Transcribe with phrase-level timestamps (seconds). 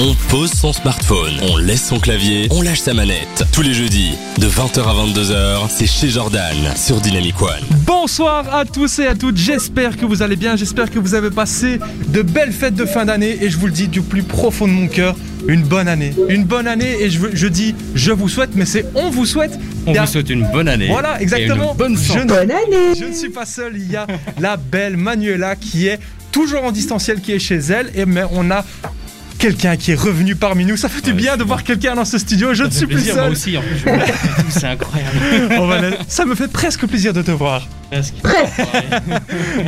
[0.00, 3.44] On pose son smartphone, on laisse son clavier, on lâche sa manette.
[3.52, 7.50] Tous les jeudis, de 20h à 22h, c'est chez Jordan, sur Dynamic One.
[7.84, 11.30] Bonsoir à tous et à toutes, j'espère que vous allez bien, j'espère que vous avez
[11.30, 14.68] passé de belles fêtes de fin d'année et je vous le dis du plus profond
[14.68, 15.16] de mon cœur,
[15.48, 16.14] une bonne année.
[16.28, 19.26] Une bonne année et je, veux- je dis je vous souhaite, mais c'est on vous
[19.26, 19.58] souhaite.
[19.86, 20.88] On vous souhaite une bonne année.
[20.88, 21.72] Voilà, Et exactement.
[21.72, 24.06] une bonne je, ne, Bonne année je ne suis pas seul, il y a
[24.38, 25.98] la belle Manuela qui est
[26.30, 28.64] toujours en distanciel, qui est chez elle, et mais on a
[29.38, 30.76] quelqu'un qui est revenu parmi nous.
[30.76, 32.52] Ça fait du Ouais, bien de voir quelqu'un dans ce studio.
[32.54, 33.32] Je ne suis plus plaisir, Moi seul.
[33.32, 33.82] aussi, en plus,
[34.50, 35.16] c'est incroyable.
[35.58, 37.66] Oh, Vanessa, ça me fait presque plaisir de te voir.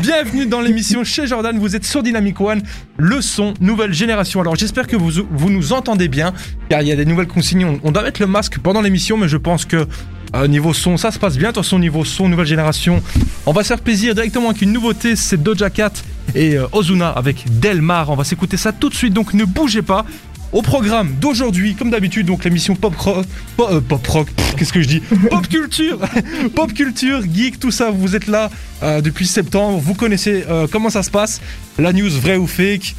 [0.02, 2.60] Bienvenue dans l'émission chez Jordan, vous êtes sur Dynamic One,
[2.98, 4.42] le son, nouvelle génération.
[4.42, 6.34] Alors j'espère que vous, nous entendez bien,
[6.68, 7.78] car il y a des nouvelles consignes.
[7.82, 9.86] On, doit mettre le masque pendant l'émission, mais je pense que
[10.34, 11.52] euh, niveau son, ça se passe bien.
[11.52, 13.02] Façon, niveau son, nouvelle génération,
[13.46, 15.92] on va se faire plaisir directement avec une nouveauté, c'est Doja Cat
[16.34, 18.10] et euh, Ozuna avec Delmar.
[18.10, 20.04] On va s'écouter ça tout de suite, donc ne bougez pas.
[20.52, 23.24] Au programme d'aujourd'hui, comme d'habitude, donc l'émission pop rock,
[23.56, 25.98] pop, euh, pop rock, qu'est-ce que je dis Pop culture,
[26.54, 27.90] pop culture, geek, tout ça.
[27.90, 28.50] Vous êtes là
[28.82, 31.40] euh, depuis septembre, vous connaissez euh, comment ça se passe.
[31.78, 32.96] La news vrai ou fake,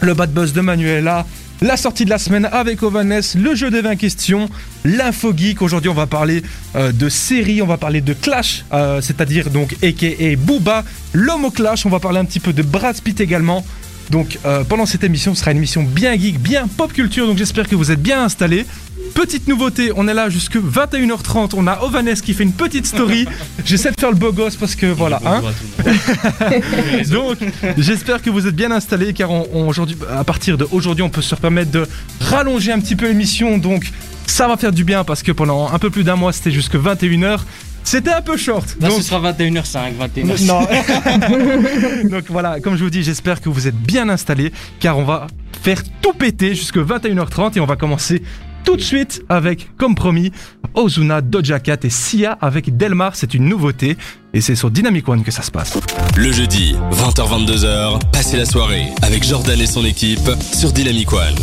[0.00, 1.26] le bad buzz de Manuela,
[1.62, 4.48] la sortie de la semaine avec Ovanes, le jeu des 20 questions,
[4.84, 5.62] l'info geek.
[5.62, 6.42] Aujourd'hui, on va parler
[6.74, 11.50] euh, de séries, on va parler de Clash, euh, c'est-à-dire donc aka Booba, l'homme au
[11.50, 11.86] Clash.
[11.86, 13.64] On va parler un petit peu de Brad Pitt également.
[14.10, 17.26] Donc euh, pendant cette émission, ce sera une émission bien geek, bien pop culture.
[17.26, 18.66] Donc j'espère que vous êtes bien installés.
[19.14, 21.52] Petite nouveauté, on est là jusque 21h30.
[21.56, 23.26] On a Ovanes qui fait une petite story.
[23.64, 25.20] J'essaie de faire le beau gosse parce que voilà.
[25.24, 25.42] hein.
[27.10, 27.38] Donc,
[27.78, 31.22] j'espère que vous êtes bien installés car on, on- aujourd'hui, à partir d'aujourd'hui, on peut
[31.22, 31.86] se permettre de
[32.20, 33.58] rallonger un petit peu l'émission.
[33.58, 33.90] Donc,
[34.26, 36.74] ça va faire du bien parce que pendant un peu plus d'un mois, c'était jusque
[36.74, 37.38] 21h.
[37.86, 38.76] C'était un peu short.
[38.80, 40.46] Là, donc, ce sera 21h05, 21h05.
[40.46, 42.08] non.
[42.10, 45.28] donc voilà, comme je vous dis, j'espère que vous êtes bien installés car on va
[45.62, 48.22] faire tout péter jusque 21h30 et on va commencer
[48.64, 50.32] tout de suite avec, comme promis,
[50.74, 53.14] Ozuna, Doja Cat et Sia avec Delmar.
[53.14, 53.96] C'est une nouveauté
[54.34, 55.74] et c'est sur Dynamic One que ça se passe.
[56.16, 61.34] Le jeudi, 20h-22h, passez la soirée avec Jordan et son équipe sur Dynamic One.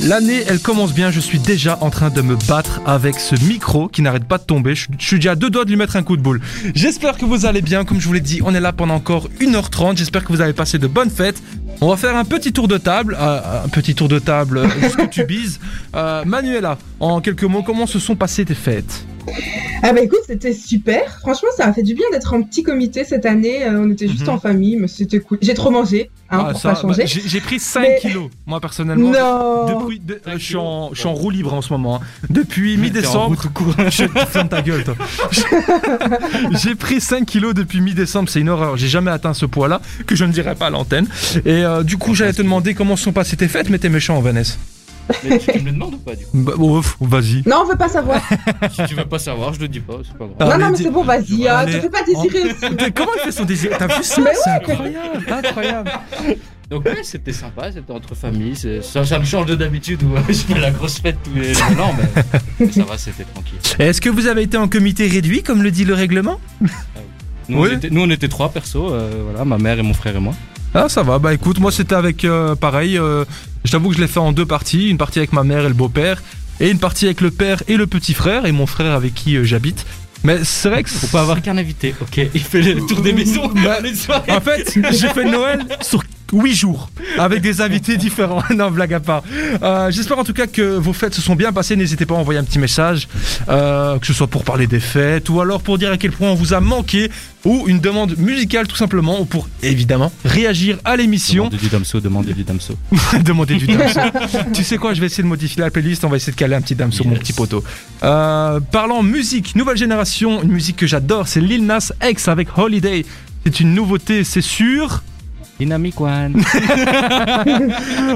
[0.00, 1.10] L'année, elle commence bien.
[1.10, 4.44] Je suis déjà en train de me battre avec ce micro qui n'arrête pas de
[4.44, 4.74] tomber.
[4.74, 6.40] Je, je suis déjà à deux doigts de lui mettre un coup de boule.
[6.74, 7.84] J'espère que vous allez bien.
[7.84, 9.96] Comme je vous l'ai dit, on est là pendant encore 1h30.
[9.98, 11.42] J'espère que vous avez passé de bonnes fêtes.
[11.80, 13.16] On va faire un petit tour de table.
[13.18, 15.60] euh, un petit tour de table, euh, ce que tu bises.
[15.94, 19.04] Euh, Manuela, en quelques mots, comment se sont passées tes fêtes?
[19.82, 21.18] Ah bah écoute, c'était super.
[21.20, 23.64] Franchement, ça a fait du bien d'être en petit comité cette année.
[23.64, 24.28] Euh, on était juste Mhm.
[24.30, 25.38] en famille, mais c'était cool.
[25.40, 27.04] J'ai trop mangé, hein, Ah, pour ça, pas changer.
[27.04, 29.10] bah, J'ai pris 5 Mais- kilos, moi personnellement.
[29.10, 31.96] non Depuis, de- euh, je, suis en, je suis en roue libre en ce moment.
[31.96, 32.00] hein.
[32.28, 33.36] Depuis mi-décembre.
[33.90, 34.94] Je ferme ta gueule, toi.
[36.62, 38.76] J'ai pris 5 kilos depuis mi-décembre, c'est une horreur.
[38.76, 41.06] J'ai jamais atteint ce poids-là, que je ne dirai pas à l'antenne.
[41.46, 44.20] Et euh, du coup, j'allais te demander comment sont passées tes fêtes, mais t'es méchant,
[44.20, 44.54] Vanessa.
[45.24, 47.42] Mais tu tu me le demandes ou pas, du coup Bah, pff, vas-y.
[47.46, 48.20] Non, on veut pas savoir.
[48.72, 50.36] Si tu veux pas savoir, je le dis pas, c'est pas grave.
[50.40, 51.48] Ah, non, mais non, mais c'est bon, vas-y.
[51.48, 52.74] Hein, te fais pas désirer aussi.
[52.78, 55.90] Mais Comment il fait son désir T'as vu ça Mais C'est incroyable, incroyable.
[56.70, 58.54] Donc, ouais, c'était sympa, c'était entre familles.
[58.82, 61.78] Ça, ça me change de d'habitude où je fais la grosse fête tous les un
[61.78, 61.94] an,
[62.60, 63.58] mais ça va, c'était tranquille.
[63.78, 66.38] Est-ce que vous avez été en comité réduit, comme le dit le règlement?
[67.48, 67.70] Nous, Oui.
[67.72, 70.20] on, était, nous on était trois persos, euh, voilà, ma mère et mon frère et
[70.20, 70.34] moi.
[70.74, 71.18] Ah, ça va.
[71.18, 72.98] Bah écoute, moi c'était avec euh, pareil.
[72.98, 73.24] euh,
[73.64, 74.88] je t'avoue que je l'ai fait en deux parties.
[74.90, 76.22] Une partie avec ma mère et le beau-père,
[76.60, 79.36] et une partie avec le père et le petit frère, et mon frère avec qui
[79.36, 79.86] euh, j'habite.
[80.24, 82.28] Mais c'est vrai que Faut pas avoir qu'un invité, ok?
[82.34, 83.92] Il fait le tour des maisons, Bah, les.
[84.30, 86.02] En fait, j'ai fait Noël sur
[86.32, 88.42] 8 jours avec des invités différents.
[88.54, 89.22] non, blague à part.
[89.62, 91.76] Euh, J'espère en tout cas que vos fêtes se sont bien passées.
[91.76, 93.08] N'hésitez pas à envoyer un petit message,
[93.48, 96.30] euh, que ce soit pour parler des fêtes ou alors pour dire à quel point
[96.30, 97.10] on vous a manqué
[97.44, 101.44] ou une demande musicale tout simplement ou pour évidemment réagir à l'émission.
[101.44, 102.74] Demandez du Damso, demandez du Damso.
[103.24, 104.00] Demander du Damso.
[104.52, 106.04] tu sais quoi, je vais essayer de modifier la playlist.
[106.04, 107.62] On va essayer de caler un petit Damso, mon petit poteau.
[108.02, 113.04] Euh, parlant musique, nouvelle génération, une musique que j'adore, c'est Lil Nas X avec Holiday.
[113.44, 115.02] C'est une nouveauté, c'est sûr.
[115.58, 116.36] Dynamic One.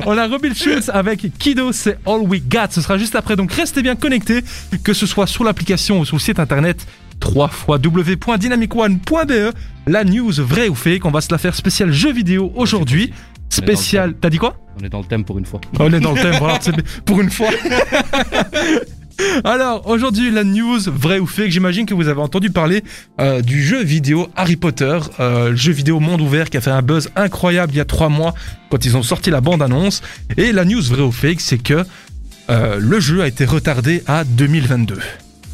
[0.06, 2.68] On a Robin Schulz avec Kido, c'est All We Got.
[2.70, 4.42] Ce sera juste après, donc restez bien connectés,
[4.84, 6.86] que ce soit sur l'application ou sur le site internet
[7.24, 9.54] www.dynamicone.be.
[9.86, 13.12] La news vraie ou fake, on va se la faire spéciale jeu vidéo aujourd'hui.
[13.48, 14.14] Spécial.
[14.14, 15.60] T'as dit quoi On est dans le thème pour une fois.
[15.78, 16.58] On est dans le thème, voilà,
[17.04, 17.50] pour une fois.
[19.44, 22.82] Alors, aujourd'hui, la news, vrai ou fake, j'imagine que vous avez entendu parler
[23.20, 26.70] euh, du jeu vidéo Harry Potter, euh, le jeu vidéo monde ouvert qui a fait
[26.70, 28.34] un buzz incroyable il y a trois mois
[28.70, 30.02] quand ils ont sorti la bande-annonce.
[30.36, 31.84] Et la news, vrai ou fake, c'est que
[32.50, 34.98] euh, le jeu a été retardé à 2022.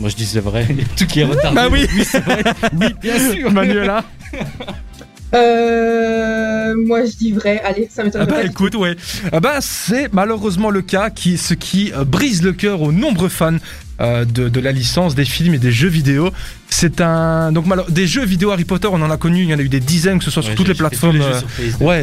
[0.01, 0.67] Moi je dis c'est vrai,
[0.97, 1.57] tout qui est retardé.
[1.57, 1.87] Bah oui.
[2.05, 2.43] c'est vrai.
[2.79, 3.51] Oui, bien sûr.
[3.51, 4.05] Manuela
[5.35, 7.61] Euh, moi, je dis vrai.
[7.65, 8.45] Allez, ça m'étonne Ah bah pas.
[8.45, 8.97] écoute, ouais.
[9.33, 13.29] Ah bah, c'est malheureusement le cas, qui, ce qui euh, brise le cœur aux nombreux
[13.29, 13.57] fans
[14.01, 16.31] euh, de, de la licence, des films et des jeux vidéo.
[16.71, 17.51] C'est un.
[17.53, 19.69] Donc, des jeux vidéo Harry Potter, on en a connu, il y en a eu
[19.69, 21.13] des dizaines, que ce soit sur Ouais, toutes les plateformes.
[21.19, 21.89] tous les jeux euh, sur Facebook.
[21.89, 22.03] Ouais,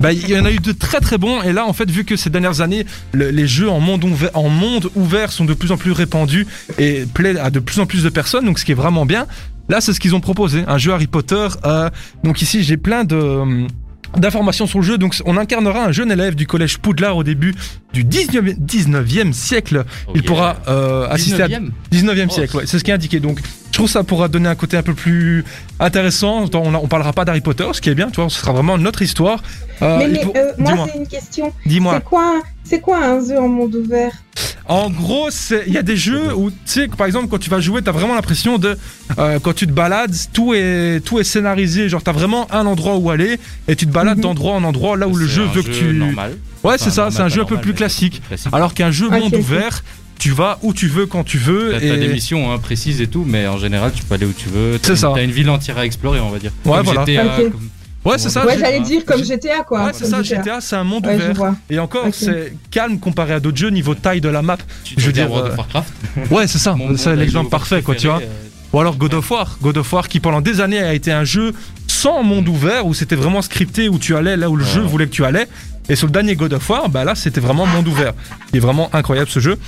[0.00, 1.42] bah, il y en a eu de très très bons.
[1.42, 4.30] Et là, en fait, vu que ces dernières années, le- les jeux en monde, ouvert,
[4.34, 6.46] en monde ouvert sont de plus en plus répandus
[6.78, 9.26] et plaisent à de plus en plus de personnes, donc ce qui est vraiment bien.
[9.70, 11.46] Là, c'est ce qu'ils ont proposé, un jeu Harry Potter.
[11.64, 11.88] euh,
[12.24, 13.68] donc ici, j'ai plein de hum,
[14.16, 14.98] d'informations sur le jeu.
[14.98, 17.54] Donc, on incarnera un jeune élève du collège Poudlard au début
[17.92, 19.84] du 19e, 19e siècle.
[20.16, 21.70] Il pourra euh, assister à 19e?
[21.92, 23.20] 19e Oh, siècle, ouais, c'est ce qui est indiqué.
[23.20, 23.38] Donc,
[23.68, 25.44] je trouve que ça pourra donner un côté un peu plus
[25.78, 26.46] intéressant.
[26.52, 28.76] On, on parlera pas d'Harry Potter, ce qui est bien, tu vois, ce sera vraiment
[28.78, 29.40] notre histoire.
[29.82, 31.52] Euh, Mais, euh, moi, Dis-moi, c'est une question.
[31.64, 31.94] dis-moi.
[31.98, 34.12] C'est quoi, c'est quoi un jeu en monde ouvert
[34.66, 35.28] En gros,
[35.66, 37.82] il y a des jeux où, tu sais, que par exemple, quand tu vas jouer,
[37.82, 38.78] t'as vraiment l'impression de,
[39.18, 41.88] euh, quand tu te balades, tout est, tout est scénarisé.
[41.88, 43.38] Genre, t'as vraiment un endroit où aller
[43.68, 44.22] et tu te balades Mhm.
[44.22, 45.92] d'endroit en endroit là où le jeu un veut que tu.
[45.92, 46.30] Normal.
[46.62, 48.22] Ouais, Enfin, c'est ça, c'est un jeu un peu normal, plus classique.
[48.28, 48.48] classique.
[48.52, 49.82] Alors qu'un jeu monde ouvert,
[50.18, 51.70] tu vas où tu veux, quand tu veux.
[51.72, 51.88] T'as et...
[51.88, 54.48] t'as des missions hein, précises et tout, mais en général, tu peux aller où tu
[54.50, 54.78] veux.
[54.78, 55.12] T'as C'est une- ça.
[55.14, 56.52] T'as une ville entière à explorer, on va dire.
[56.66, 57.04] Ouais, Comme voilà.
[57.06, 57.50] GTA, Ok.
[57.50, 57.68] comme-
[58.04, 58.46] Ouais, c'est ça.
[58.46, 59.84] Ouais, j'allais dire comme GTA, quoi.
[59.84, 61.34] Ouais, c'est comme ça, GTA, c'est un monde Ouais, je ouvert.
[61.34, 61.54] vois.
[61.68, 64.56] Et encore, c'est calme comparé à d'autres jeux niveau taille de la map.
[64.84, 65.92] Tu Je veux dire World euh, of Warcraft.
[66.30, 66.74] Ouais, c'est ça.
[66.96, 68.20] C'est l'exemple parfait, quoi, tu vois.
[68.20, 68.26] euh,
[68.72, 69.58] Ou alors God of War.
[69.60, 71.52] God of War qui pendant des années a été un jeu
[71.88, 74.70] sans monde ouvert où c'était vraiment scripté où tu allais là où le Ouais.
[74.70, 75.46] jeu voulait que tu allais.
[75.88, 78.12] Et sur le dernier God of War, bah là c'était vraiment monde ouvert.
[78.52, 79.58] Il est vraiment incroyable ce jeu.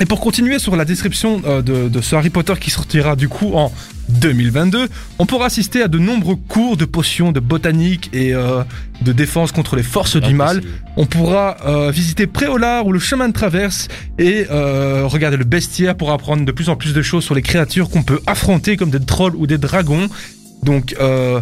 [0.00, 3.28] Et pour continuer sur la description euh, de, de ce Harry Potter qui sortira du
[3.28, 3.72] coup en
[4.08, 4.88] 2022,
[5.18, 8.62] on pourra assister à de nombreux cours de potions, de botanique et euh,
[9.02, 10.62] de défense contre les forces du mal.
[10.96, 13.88] On pourra euh, visiter Préolard ou le chemin de traverse
[14.18, 17.42] et euh, regarder le bestiaire pour apprendre de plus en plus de choses sur les
[17.42, 20.08] créatures qu'on peut affronter comme des trolls ou des dragons.
[20.62, 21.40] Donc, euh,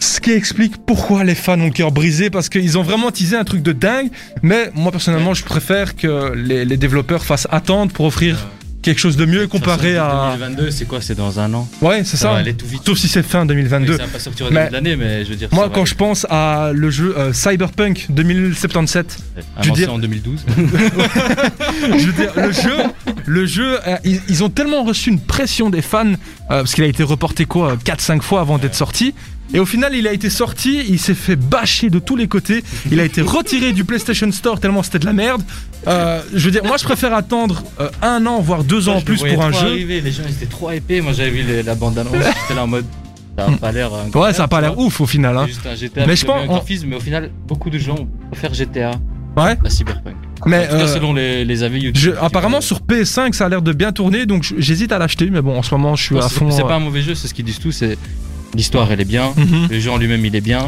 [0.00, 3.36] ce qui explique pourquoi les fans ont le cœur brisé parce qu'ils ont vraiment teasé
[3.36, 4.08] un truc de dingue.
[4.42, 8.48] Mais moi personnellement, je préfère que les, les développeurs fassent attendre pour offrir
[8.82, 10.34] quelque chose de mieux comparé à.
[10.38, 11.02] 2022, c'est quoi?
[11.02, 11.68] C'est dans un an.
[11.82, 12.42] Ouais, c'est Ça ça.
[12.42, 12.80] va tout vite.
[12.86, 13.98] Sauf si c'est fin Oui, 2022.
[13.98, 15.48] ça va pas sortir au Mais- début de l'année, mais je veux dire.
[15.52, 19.06] Moi, quand aller je pense à le jeu euh, Cyberpunk 2077,
[19.36, 19.44] vite.
[19.62, 20.40] je veux dire- en 2012.
[21.98, 22.76] je veux dire, le jeu,
[23.26, 26.14] le jeu, euh, ils, ils ont tellement reçu une pression des fans euh,
[26.48, 29.14] parce qu'il a été reporté quoi, 4-5 fois avant d'être sorti.
[29.52, 32.62] Et au final, il a été sorti, il s'est fait bâcher de tous les côtés.
[32.90, 35.42] Il a été retiré du PlayStation Store tellement c'était de la merde.
[35.88, 39.00] Euh, je veux dire, moi, je préfère attendre euh, un an, voire deux ans en
[39.00, 39.66] plus pour un jeu.
[39.66, 41.00] arriver, Les gens ils étaient trop épais.
[41.00, 42.84] Moi j'avais vu les- la bande annonce, j'étais là en mode.
[43.38, 43.90] Ça a pas l'air.
[44.14, 45.36] Ouais, ça a pas l'air ouf au final.
[45.38, 45.46] Hein.
[45.46, 46.06] Juste un GTA.
[46.06, 48.90] Mais je pense- graphisme, mais au final, beaucoup de gens préfèrent GTA
[49.36, 49.56] Ouais.
[49.64, 50.14] à Cyberpunk.
[50.46, 52.02] Mais en tout cas, euh, selon les, les avis YouTube.
[52.02, 55.30] je- apparemment sur PS5, ça a l'air de bien tourner, donc j'hésite à l'acheter.
[55.30, 56.50] Mais bon, en ce moment, je suis à fond.
[56.50, 57.72] C'est pas un mauvais jeu, c'est ce qu'ils disent tous.
[57.72, 57.96] C'est
[58.54, 59.32] l'histoire, elle est bien.
[59.36, 60.66] mhm, Le jeu en lui-même, il est bien.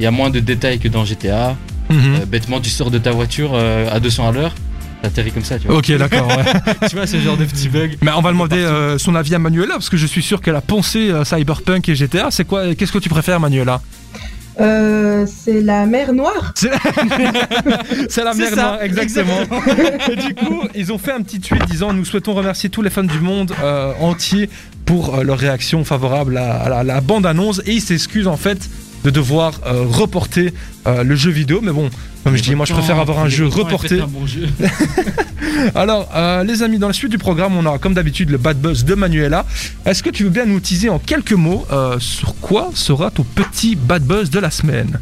[0.00, 1.56] Il y a moins de détails que dans GTA.
[1.90, 1.98] mhm.
[2.22, 4.54] Euh, bêtement, tu sors de ta voiture euh, à 200 à l'heure,
[5.02, 5.76] t'atterris comme ça, tu vois.
[5.76, 6.26] Ok, d'accord.
[6.28, 6.44] ouais.
[6.88, 7.90] tu vois, ce genre de petits bugs.
[8.02, 10.56] Mais on va demander euh, son avis à Manuela parce que je suis sûr qu'elle
[10.56, 12.28] a poncé euh, Cyberpunk et GTA.
[12.30, 13.80] C'est quoi Qu'est-ce que tu préfères, Manuela?
[14.60, 16.52] Euh, c'est la mer Noire.
[16.54, 19.40] C'est la mer ça, Noire, exactement.
[20.08, 22.90] et du coup, ils ont fait un petit tweet disant Nous souhaitons remercier tous les
[22.90, 24.48] fans du monde euh, entier
[24.84, 28.68] pour euh, leur réaction favorable à, à la, la bande-annonce et ils s'excusent en fait
[29.04, 30.52] de devoir euh, reporter
[30.86, 31.60] euh, le jeu vidéo.
[31.62, 31.90] Mais bon,
[32.24, 34.00] comme je dis, moi je préfère avoir un jeu reporté.
[34.00, 34.48] Un bon jeu.
[35.74, 38.58] Alors, euh, les amis, dans la suite du programme, on aura comme d'habitude le bad
[38.58, 39.44] buzz de Manuela.
[39.84, 41.66] Est-ce que tu veux bien nous teaser en quelques mots
[41.98, 44.98] sur quoi sera ton petit bad buzz de la semaine?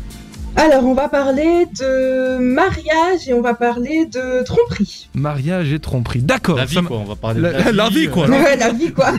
[0.57, 5.09] Alors, on va parler de mariage et on va parler de tromperie.
[5.15, 6.21] Mariage et tromperie.
[6.23, 6.57] D'accord.
[6.57, 8.25] La vie, ça quoi, on va parler La- de la vie, quoi.
[8.29, 9.13] euh, Alors- Ouais, la vie, quoi.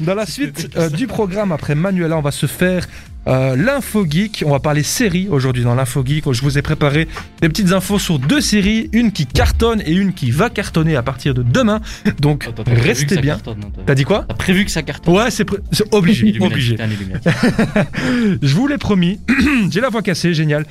[0.00, 2.86] Dans la suite euh, du programme, après Manuela, on va se faire
[3.28, 4.42] euh, l'info geek.
[4.46, 6.32] On va parler séries aujourd'hui dans l'info geek.
[6.32, 7.06] Je vous ai préparé
[7.42, 11.02] des petites infos sur deux séries, une qui cartonne et une qui va cartonner à
[11.02, 11.80] partir de demain.
[12.20, 13.38] Donc restez bien.
[13.86, 15.58] T'as dit quoi T'as prévu que ça cartonne Ouais, c'est pré-
[15.92, 16.76] obligé, obligé.
[18.42, 19.20] Je vous l'ai promis.
[19.70, 20.64] J'ai la voix cassée, génial.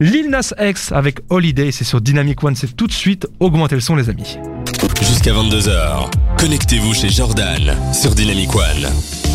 [0.00, 3.26] Lil Nas X avec Holiday, c'est sur Dynamic One, c'est tout de suite.
[3.40, 4.38] Augmentez le son, les amis.
[5.02, 9.27] Jusqu'à 22h, connectez-vous chez Jordan sur Dynamic One.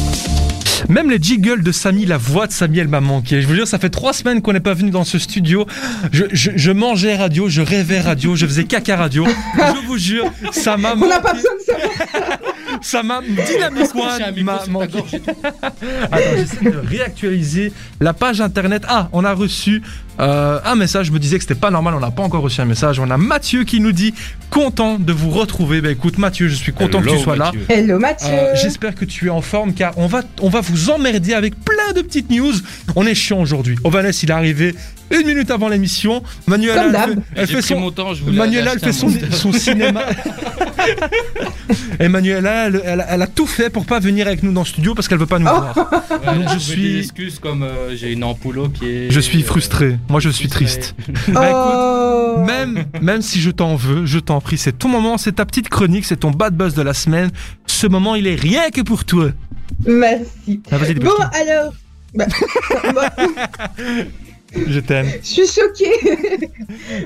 [0.89, 3.41] Même les jiggles de Samy, la voix de Samy, elle m'a manqué.
[3.41, 5.65] Je vous jure, ça fait trois semaines qu'on n'est pas venu dans ce studio.
[6.11, 9.25] Je, je- je mangeais radio, je rêvais radio, je faisais caca radio.
[9.83, 11.43] Je vous jure, ça m'a On n'a pas manqué.
[11.43, 12.39] besoin de savoir.
[12.81, 14.99] Ça m'a Dynamic One m'a manqué.
[16.11, 18.83] Attends, j'essaie de réactualiser la page internet.
[18.87, 19.81] Ah, on a reçu
[20.19, 21.07] euh, un message.
[21.07, 21.93] Je me disais que c'était pas normal.
[21.95, 22.99] On n'a pas encore reçu un message.
[22.99, 24.13] On a Mathieu qui nous dit
[24.49, 25.81] content de vous retrouver.
[25.81, 27.45] Ben écoute, Mathieu, je suis content que tu sois là.
[27.45, 27.65] Mathieu.
[27.69, 28.29] Hello Mathieu.
[28.31, 31.55] Euh, J'espère que tu es en forme car on va, on va vous emmerder avec
[31.63, 32.53] plein de petites news.
[32.95, 33.77] On est chiant aujourd'hui.
[33.83, 34.75] Ovanès, il est arrivé
[35.21, 36.23] une minute avant l'émission.
[36.47, 40.01] Manuela, Comme elle fait, elle son, mon temps, je voulais Manuela, elle fait son, cinéma.
[41.99, 44.67] Et Manuela, elle, elle- elle a tout fait pour pas venir avec nous dans le
[44.67, 45.59] studio parce qu'elle veut pas nous Oh.
[45.59, 45.75] voir.
[46.11, 46.81] Ouais, Donc, je je suis- suis.
[46.93, 49.11] des excuses comme euh, j'ai une ampoule qui est.
[49.11, 49.97] Je suis euh, frustré.
[50.09, 50.65] Moi, je suis frustré.
[50.65, 50.95] triste.
[51.29, 52.43] Bah, écoute, oh.
[52.45, 55.69] même, même si je t'en veux, je t'en prie, c'est ton moment, c'est ta petite
[55.69, 57.29] chronique, c'est ton bad buzz de la semaine.
[57.67, 59.29] Ce moment, il est rien que pour toi.
[59.85, 60.61] Merci.
[60.71, 61.73] Ah, Bon alors.
[62.15, 62.25] Bah,
[64.67, 65.07] Je t'aime.
[65.21, 65.91] je suis choquée.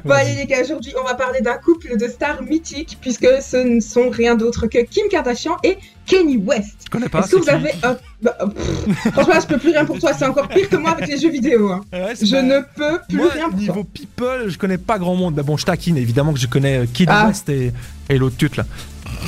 [0.05, 3.57] bon allez les gars, aujourd'hui on va parler d'un couple de stars mythiques puisque ce
[3.57, 6.75] ne sont rien d'autre que Kim Kardashian et Kanye West.
[6.85, 7.19] Je connais pas.
[7.19, 7.97] Est-ce que vous qui avez un...
[8.21, 10.11] bah, pff, Franchement, je peux plus rien pour toi.
[10.13, 11.69] C'est encore pire que moi avec les jeux vidéo.
[11.69, 11.81] hein.
[11.91, 13.85] Ouais, Je pas- ne peux plus Moi, rien pour niveau toi.
[13.93, 15.35] people, je connais pas grand monde.
[15.35, 17.27] Bon, je taquine, évidemment que je connais euh, Kid Ah.
[17.27, 17.71] West et,
[18.09, 18.65] et l'autre tute là.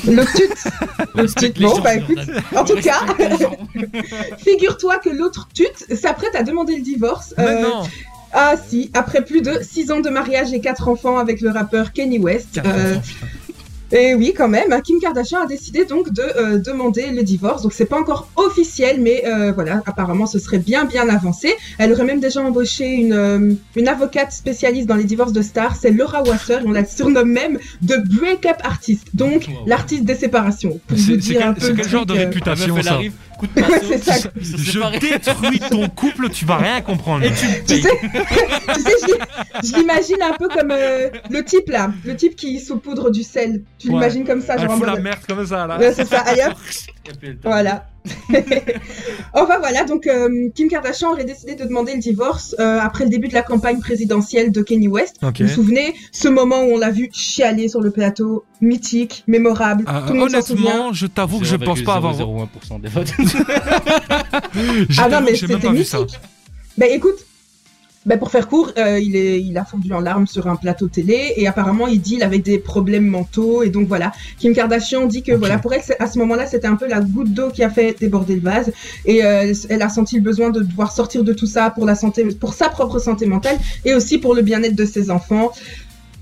[0.06, 0.54] Le tut.
[1.16, 1.62] Le Respecte tut.
[1.62, 2.20] les Bon bah écoute.
[2.56, 3.02] En tout cas,
[4.38, 7.34] figure-toi que l'autre tut s'apprête à demander le divorce.
[7.38, 7.84] Mais Euh, non
[8.34, 11.94] Ah si, après plus de 6 ans de mariage et 4 enfants avec le rappeur
[11.94, 12.50] Kanye West.
[12.54, 13.28] Quatre euh, enfants, putain.
[13.92, 17.64] Et oui, quand même, hein, Kim Kardashian a décidé donc de euh, demander le divorce.
[17.64, 21.54] Donc c'est pas encore officiel, mais euh, voilà, apparemment ce serait bien bien avancé.
[21.78, 25.76] Elle aurait même déjà embauché une, euh, une avocate spécialiste dans les divorces de stars,
[25.76, 29.66] c'est Laura Wasser, et on la surnomme même de break-up artist, donc Wow.
[29.68, 30.80] l'artiste des séparations.
[30.90, 34.30] C'est c'est dire un quel, genre de euh, réputation ça arrive, coup de pinceau, ça.
[34.42, 37.24] Je détruis ton couple, tu vas rien comprendre.
[37.26, 37.82] Et tu me Tu payes.
[37.82, 38.00] sais,
[38.74, 39.26] tu sais, je l'im-
[39.64, 43.62] je l'imagine un peu comme euh, le type là, le type qui saupoudre du sel.
[43.78, 43.94] Tu Ouais.
[43.94, 45.78] l'imagines comme ça, Elle genre en fout la mode- merde comme ça là.
[45.78, 47.86] Ouais, c'est ça, te- voilà.
[49.34, 53.10] enfin voilà, donc euh, Kim Kardashian aurait décidé de demander le divorce euh, après le
[53.10, 55.18] début de la campagne présidentielle de Kanye West.
[55.22, 59.84] Vous vous souvenez, ce moment où on l'a vu chialer sur le plateau, mythique, mémorable,
[59.88, 62.16] Ah, tout le monde honnêtement, je t'avoue que je pense pas avoir.
[62.16, 63.14] 0,001% des votes.
[64.98, 66.20] Ah non, mais c'était mythique.
[66.78, 67.18] Ben écoute,
[68.10, 70.88] ben pour faire court, euh, il, est, il a fondu en larmes sur un plateau
[70.88, 74.12] télé et apparemment il deal avec des problèmes mentaux et donc voilà.
[74.40, 77.32] Kim Kardashian dit que voilà pour elle à ce moment-là c'était un peu la goutte
[77.32, 78.72] d'eau qui a fait déborder le vase
[79.06, 81.94] et euh, elle a senti le besoin de devoir sortir de tout ça pour la
[81.94, 85.52] santé, pour sa propre santé mentale et aussi pour le bien-être de ses enfants.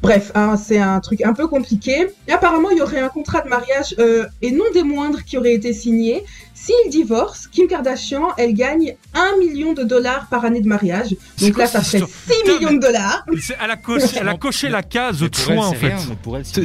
[0.02, 2.08] Bref, hein, c'est un truc un peu compliqué.
[2.28, 5.38] Et apparemment, il y aurait un contrat de mariage, euh, et non des moindres, qui
[5.38, 6.24] aurait été signé.
[6.54, 11.16] S'il divorce, Kim Kardashian, elle gagne 1 million de dollars par année de mariage.
[11.40, 13.26] Donc quoi là, ça ferait histoire 6 Putain, millions de dollars.
[13.40, 15.94] C'est- Elle a coché, elle a coché la case de soin en fait.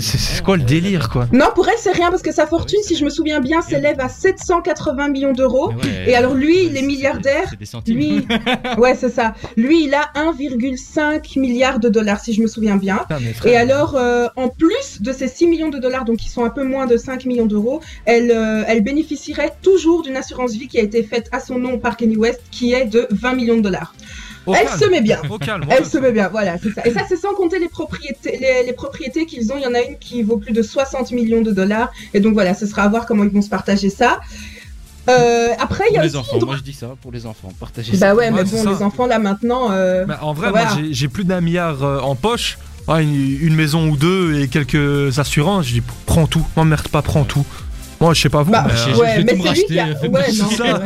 [0.01, 2.97] C'est quoi le délire quoi Non, pour elle, c'est rien parce que sa fortune, si
[2.97, 5.73] je me souviens bien, s'élève à 780 millions d'euros.
[5.73, 7.51] Ouais, Et alors, lui, ouais, il est milliardaire.
[7.51, 7.93] C'est des.
[7.93, 8.27] Lui,
[8.79, 9.35] ouais, c'est ça.
[9.57, 12.97] Lui, il a 1,5 milliard de dollars, si je me souviens bien.
[13.09, 13.19] Putain.
[13.47, 16.51] Et alors, euh, en plus de ces 6 millions de dollars, donc qui sont un
[16.51, 20.79] peu moins de 5 millions d'euros, elle, euh, elle bénéficierait toujours d'une assurance vie qui
[20.79, 23.63] a été faite à son nom par Kanye West, qui est de 20 millions de
[23.63, 23.95] dollars.
[24.45, 24.79] Au elle calme.
[24.81, 25.21] se met bien.
[25.31, 25.65] Au calme.
[25.71, 26.83] Elle se met bien, voilà, c'est ça.
[26.85, 29.57] Et ça, c'est sans compter les propriétés, les, les propriétés qu'ils ont.
[29.57, 31.93] Il y en a une qui vaut plus de 60 millions de dollars.
[32.13, 34.19] Et donc voilà, ce sera à voir comment ils vont se partager ça.
[35.09, 37.11] Euh, après, il y Pour a les aussi enfants, droit- moi je dis ça, pour
[37.11, 38.07] les enfants, partagez ça.
[38.09, 39.73] Bah ouais, mais Ouais, bon, les enfants là maintenant.
[39.73, 42.59] euh, Bah, en vrai, j'ai- j'ai plus d'un milliard euh, en poche.
[42.89, 45.67] Ouais, une, une maison ou deux et quelques assurances.
[45.67, 46.45] Je dis, prends tout.
[46.57, 47.47] Moi, merde pas, prends tout.
[48.03, 49.55] Moi, je sais pas vous, Bah, mais, euh, je ouais, vais mais tout me c'est
[49.55, 49.85] lui qui a.
[49.85, 50.83] racheter, fais Ouais, pas non, ça.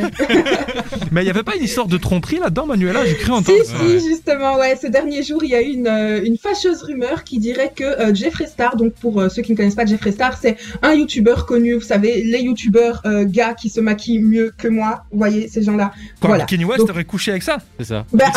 [1.13, 3.07] mais il y avait pas une histoire de tromperie là-dedans, Manuela?
[3.07, 3.59] J'ai cru entendre.
[3.65, 3.77] Si, ça.
[3.83, 3.99] Ouais.
[4.01, 4.77] si, justement, ouais.
[4.79, 7.85] Ces derniers jours, il y a eu une, euh, une fâcheuse rumeur qui dirait que
[7.85, 10.93] euh, Jeffree Star, donc pour euh, ceux qui ne connaissent pas Jeffree Star, c'est un
[10.95, 15.19] youtubeur connu, vous savez, les youtubeurs euh, gars qui se maquillent mieux que moi, vous
[15.19, 15.93] voyez, ces gens-là.
[16.21, 16.45] Quoi, voilà.
[16.45, 18.05] Kanye West Donc- aurait couché avec ça C'est ça.
[18.13, 18.27] Bah,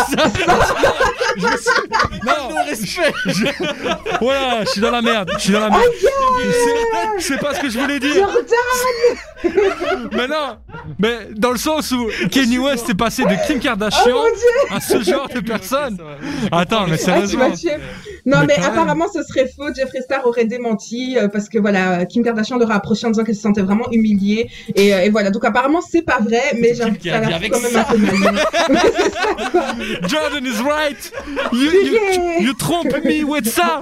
[2.25, 2.33] Non,
[4.21, 5.31] voilà, je suis dans la merde.
[5.37, 5.81] Je suis dans la merde.
[6.01, 6.69] Je sais-
[7.17, 8.13] je sais pas ce que je voulais dire.
[8.15, 8.43] Jordan,
[10.11, 10.57] Mais non,
[10.99, 14.17] mais dans le sens où Kanye West est passé de Kim oh Kardashian
[14.69, 15.97] à ce genre de personne.
[16.51, 17.51] Attends, mais ah, tu sérieusement.
[17.51, 17.71] tué.
[18.25, 18.71] Non, Mais mais, quand même.
[18.71, 19.73] apparemment, ce serait faux.
[19.73, 23.35] Jeffree Star aurait démenti euh, parce que voilà, Kim Kardashian l'aurait approché en disant qu'elle
[23.35, 24.49] se sentait vraiment humiliée.
[24.75, 27.53] Et, euh, et voilà, donc apparemment, c'est pas vrai, mais qui ça a quand même
[27.71, 27.87] ça.
[27.89, 27.93] un
[28.73, 30.07] peu.
[30.07, 31.11] Jordan is right.
[31.53, 31.71] You,
[32.41, 33.81] you, trompe me with ça.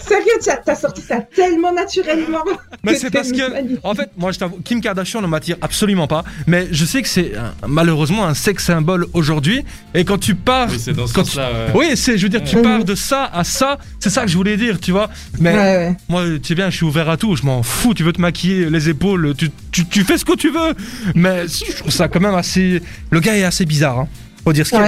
[0.00, 2.44] Sérieux, t'as sorti ça tellement naturellement.
[2.82, 3.51] Mais c'est parce que.
[3.82, 6.24] En fait, moi je t'avoue, Kim Kardashian ne m'attire absolument pas.
[6.46, 9.64] Mais je sais que c'est euh, malheureusement un sex symbole aujourd'hui.
[9.94, 10.68] Et quand tu pars.
[10.70, 11.50] Oui, c'est dans ce Quand sens-là.
[11.52, 11.72] ouais.
[11.74, 13.78] Oui, c'est, je veux dire, tu pars de ça à ça.
[14.00, 15.08] C'est ça que je voulais dire, tu vois.
[15.38, 15.96] Mais Ouais, ouais.
[16.08, 17.36] moi, tu sais bien, je suis ouvert à tout.
[17.36, 17.94] Je m'en fous.
[17.94, 20.74] Tu veux te maquiller les épaules, tu, tu, tu fais ce que tu veux.
[21.14, 22.82] Mais je trouve ça quand même assez.
[23.10, 23.98] Le gars est assez bizarre.
[24.00, 24.08] Hein.
[24.44, 24.80] Faut dire ce qu'il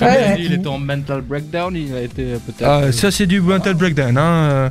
[0.00, 0.06] Ouais.
[0.06, 0.36] Ouais.
[0.38, 2.62] Il était en mental breakdown, il a été peut-être.
[2.62, 4.16] Ah, euh, ça c'est du mental breakdown.
[4.16, 4.22] Hein.
[4.52, 4.70] euh.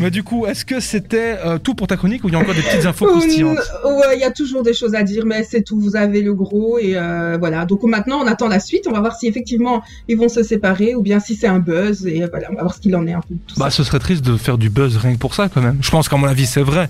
[0.00, 2.38] Mais du coup, est-ce que c'était euh, tout pour ta chronique ou il y a
[2.38, 5.42] encore des petites infos croustillantes Ouais, il y a toujours des choses à dire, mais
[5.44, 5.80] c'est tout.
[5.80, 7.64] Vous avez le gros et euh, voilà.
[7.66, 8.86] Donc maintenant, on attend la suite.
[8.88, 12.06] On va voir si effectivement ils vont se séparer ou bien si c'est un buzz
[12.06, 13.34] et voilà, on va voir ce qu'il en est un peu.
[13.46, 13.78] Tout Bah, ça.
[13.78, 15.78] ce serait triste de faire du buzz rien que pour ça quand même.
[15.82, 16.88] Je pense qu'à mon avis, c'est vrai.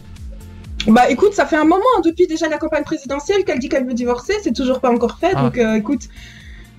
[0.86, 3.86] Bah écoute, ça fait un moment hein, depuis déjà la campagne présidentielle qu'elle dit qu'elle
[3.86, 4.32] veut divorcer.
[4.42, 5.32] C'est toujours pas encore fait.
[5.34, 5.42] Ah.
[5.42, 6.02] Donc euh, écoute.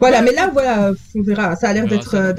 [0.01, 1.55] Voilà, mais là, voilà, on verra.
[1.55, 2.34] Ça a l'air d'être euh,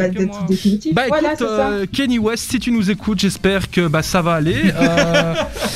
[0.49, 0.95] définitif.
[0.95, 4.35] Bah voilà, écoute, euh, Kenny West, si tu nous écoutes, j'espère que bah, ça va
[4.35, 4.61] aller.
[4.75, 5.35] Euh,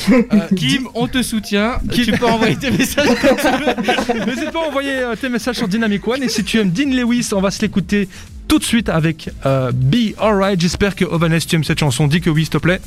[0.11, 0.21] euh,
[0.55, 1.77] Kim, on te soutient.
[1.89, 4.25] Kim- Tu peux envoyer tes messages quand tu veux.
[4.25, 6.21] N'hésite pas à envoyer euh, tes messages sur Dynamic One.
[6.23, 8.09] Et si tu aimes Dean Lewis, on va se l'écouter
[8.49, 10.59] tout de suite avec euh, Be Alright.
[10.59, 12.07] J'espère que Ovanes, tu aimes cette chanson.
[12.07, 12.81] Dis que oui, s'il te plaît.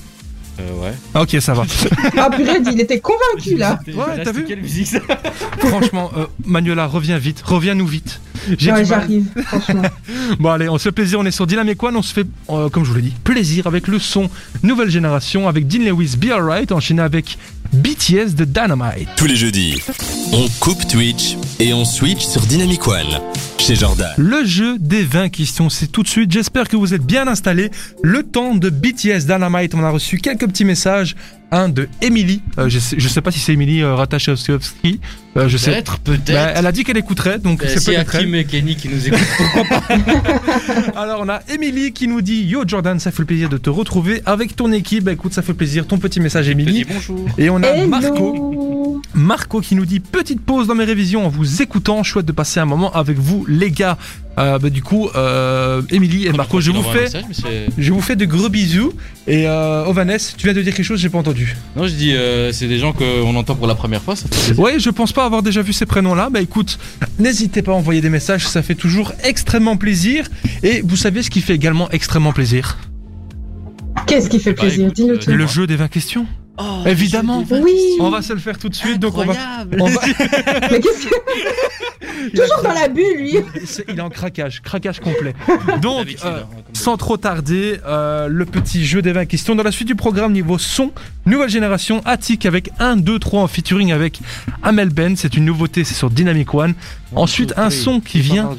[0.60, 0.92] Euh, ouais.
[1.14, 1.62] Ah, Ok, ça va.
[2.18, 3.78] Ah purée, il était convaincu là.
[3.88, 4.98] Ouais, t'as vu Quelle musique ça
[5.58, 7.40] Franchement, euh, Manuela, reviens vite.
[7.42, 8.20] Reviens-nous vite.
[8.48, 9.82] Ouais, j'arrive, franchement.
[10.38, 12.68] Bon allez, on se fait plaisir, on est sur Dynamic One, on se fait, euh,
[12.68, 14.28] comme je vous l'ai dit, plaisir avec le son
[14.62, 17.36] nouvelle génération, avec Dean Lewis, Be Alright, enchaîné avec
[17.72, 19.08] BTS de Dynamite.
[19.16, 19.80] Tous les jeudis,
[20.32, 23.20] on coupe Twitch et on switch sur Dynamic One.
[23.58, 24.08] Chez Jordan.
[24.16, 27.70] Le jeu des 20 questions, c'est tout de suite, j'espère que vous êtes bien installés.
[28.02, 31.14] Le temps de BTS Dynamite, on a reçu quelques petits messages.
[31.52, 35.00] Un de Emily, euh, je, sais, je sais pas si c'est Emily euh, Ratajkowski,
[35.36, 35.72] euh, je sais.
[35.72, 36.32] Peut-être, peut-être.
[36.32, 38.22] Bah, elle a dit qu'elle écouterait, donc Euh, c'est peut-être elle.
[38.30, 39.00] Qui nous
[40.96, 43.70] Alors on a Emily qui nous dit Yo Jordan, ça fait le plaisir de te
[43.70, 45.04] retrouver avec ton équipe.
[45.04, 45.86] Bah, écoute, ça fait plaisir.
[45.86, 47.26] Ton petit message, dis bonjour.
[47.38, 47.88] Et on a Hello.
[47.88, 48.79] Marco.
[49.14, 52.02] Marco qui nous dit petite pause dans mes révisions en vous écoutant.
[52.02, 53.98] Chouette de passer un moment avec vous, les gars.
[54.38, 57.92] Euh, bah, du coup, euh, Émilie et Marco, je vous fais, message, mais c'est- je
[57.92, 58.92] vous fais de gros bisous.
[59.26, 61.56] Et euh, Ovanes, tu viens de dire quelque chose, j'ai pas entendu.
[61.76, 64.36] Non, je dis, euh, c'est des gens qu'on entend pour la première fois, ça fait
[64.46, 64.58] plaisir.
[64.58, 66.30] Ouais, je pense pas avoir déjà vu ces prénoms-là.
[66.30, 66.78] Bah écoute,
[67.18, 70.26] n'hésitez pas à envoyer des messages, ça fait toujours extrêmement plaisir.
[70.62, 72.78] Et vous savez ce qui fait également extrêmement plaisir?
[74.06, 74.84] Qu'est-ce qui fait Bah, plaisir?
[74.86, 75.30] écoute, Dis-nous euh, tout.
[75.32, 76.26] Le jeu des 20 questions.
[76.60, 77.44] Oh, Évidemment.
[77.50, 77.74] Oui.
[78.00, 78.98] On va se le faire tout de suite.
[78.98, 79.76] Donc on va, Incroyable.
[79.80, 80.00] on va-
[80.70, 81.14] Mais qu'est-ce que.
[82.30, 83.36] Toujours dans la bulle, lui
[83.88, 85.34] Il est en craquage, craquage complet.
[85.80, 89.54] Donc, euh, hein, sans trop tarder, euh, le petit jeu des 20 questions.
[89.54, 90.92] Dans la suite du programme, niveau son,
[91.24, 94.20] nouvelle génération, Attic avec 1, 2, 3 en featuring avec
[94.62, 95.16] Amel Ben.
[95.16, 96.74] C'est une nouveauté, c'est sur Dynamic One.
[97.14, 98.50] Ensuite, un son qui vient.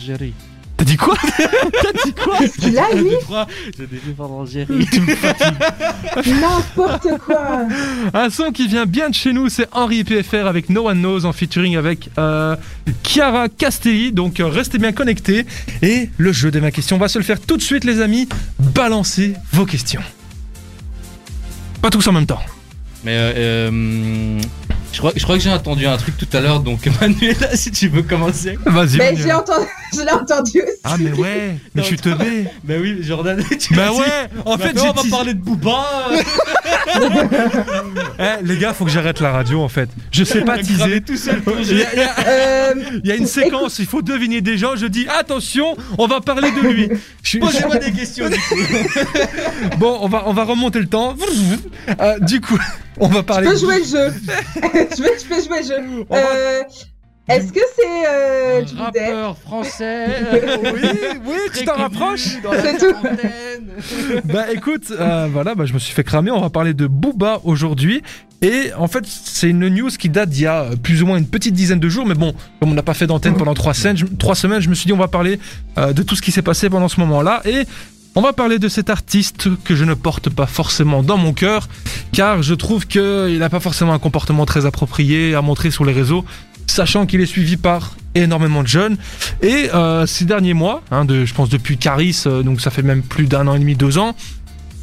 [0.82, 3.12] T'as dit quoi T'as dit quoi Qu'est-ce qu'il a, lui
[3.78, 4.88] J'ai des d'Algérie.
[6.42, 7.68] N'importe quoi
[8.16, 11.26] Un son qui vient bien de chez nous, c'est Henri PFR avec No One Knows
[11.26, 12.56] en featuring avec euh,
[13.04, 14.12] Chiara Castelli.
[14.12, 15.46] Donc euh, restez bien connectés.
[15.84, 18.02] Et le jeu des 20 questions, on va se le faire tout de suite, les
[18.02, 18.28] amis.
[18.58, 20.02] Balancez vos questions.
[21.84, 22.42] Pas tous en même temps.
[23.04, 24.42] Mais euh, euh,
[24.92, 27.72] je, crois, je crois que j'ai entendu un truc tout à l'heure, donc Manuela, si
[27.72, 28.58] tu veux commencer.
[28.66, 28.98] Vas-y.
[28.98, 29.18] Mais Manuel.
[29.24, 30.80] j'ai entendu, je l'ai entendu aussi.
[30.84, 32.46] Ah mais ouais, mais je suis teubé.
[32.64, 35.40] Bah oui, Jordan, tu Bah m'as dit- ouais, en Bah fait on va parler de
[35.40, 35.86] Booba.
[38.20, 39.90] Eh, les gars, faut que j'arrête la radio en fait.
[40.12, 41.02] Je sais pas teaser.
[41.02, 41.42] tout seul.
[41.60, 44.42] Il y, a, il y a- Euh, il y a une séquence, il faut deviner
[44.42, 44.76] des gens.
[44.76, 46.90] Je dis attention, on va parler de lui.
[47.24, 48.56] Je suis- Posez-moi des questions du coup.
[49.78, 51.16] Bon, on va, on va remonter le temps.
[52.00, 52.58] Euh, du coup,
[53.00, 53.48] on va je parler.
[53.50, 54.14] peux jouer le jeu.
[54.56, 56.06] je, vais, je peux jouer le jeu.
[56.10, 56.62] On va- Euh,
[57.28, 60.08] Est-ce que c'est euh, Un rappeur français.
[60.64, 60.90] Oui,
[61.26, 62.38] oui, tu t'en rapproches.
[62.64, 62.96] C'est tout.
[64.26, 66.32] Bah écoute, euh, voilà, bah, je me suis fait cramer.
[66.32, 68.02] On va parler de Booba aujourd'hui.
[68.42, 71.18] Et en fait, c'est une news qui date d'il y a euh, plus ou moins
[71.18, 72.08] une petite dizaine de jours.
[72.08, 74.70] Mais bon, comme on n'a pas fait d'antenne pendant trois semaines, je, trois semaines, je
[74.70, 75.40] me suis dit on va parler
[75.78, 77.42] euh, de tout ce qui s'est passé pendant ce moment-là.
[77.46, 77.66] Et
[78.16, 81.70] on va parler de cet artiste que je ne porte pas forcément dans mon cœur,
[82.12, 85.94] car je trouve qu'il n'a pas forcément un comportement très approprié à montrer sur les
[85.94, 86.26] réseaux,
[86.72, 88.98] sachant qu'il est suivi par énormément de jeunes.
[89.42, 92.82] Et euh, ces derniers mois, hein, de, je pense depuis Caris, euh, donc ça fait
[92.82, 94.16] même plus d'un an et demi, deux ans,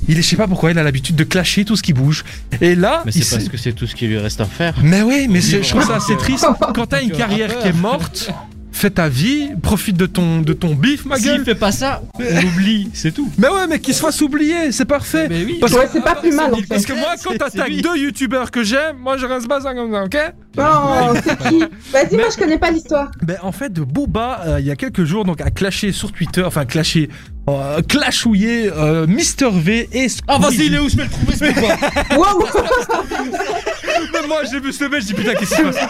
[0.07, 2.25] il est, je sais pas pourquoi, il a l'habitude de clasher tout ce qui bouge.
[2.61, 4.75] Et là, Mais c'est parce que c'est tout ce qui lui reste à faire.
[4.83, 6.47] mais oui, mais je trouve ça assez triste.
[6.75, 8.31] Quand t'as une carrière qui est morte,
[8.73, 11.45] fais ta vie, profite de ton, de ton bif, ma S'il gueule.
[11.45, 13.31] fait pas ça, on oublie, c'est tout.
[13.39, 15.27] Mais ouais, mais qu'il se fasse oublier, c'est parfait.
[15.29, 15.59] Mais oui.
[15.61, 16.93] Parce, Ouais, c'est pas plus mal parce fait.
[16.95, 19.93] que moi, quand C'est- t'attaques c'est deux youtubeurs que j'aime, moi je reste ça comme
[19.93, 20.17] ça, ok?
[20.57, 21.61] Non, c'est qui?
[21.93, 23.11] Vas-y, moi je connais pas l'histoire.
[23.23, 26.43] Ben en fait, Booba, euh, il y a quelques jours, donc a clashé sur Twitter,
[26.43, 27.09] enfin clashé,
[27.49, 30.89] euh, clashouillé euh, Mister V et Ah, vas-y, il est où?
[30.89, 31.77] Je vais le trouver ce Booba
[32.17, 32.47] Wow
[34.13, 35.89] Même moi, j'ai vu ce mec, je dis putain, qu'est-ce qui se passe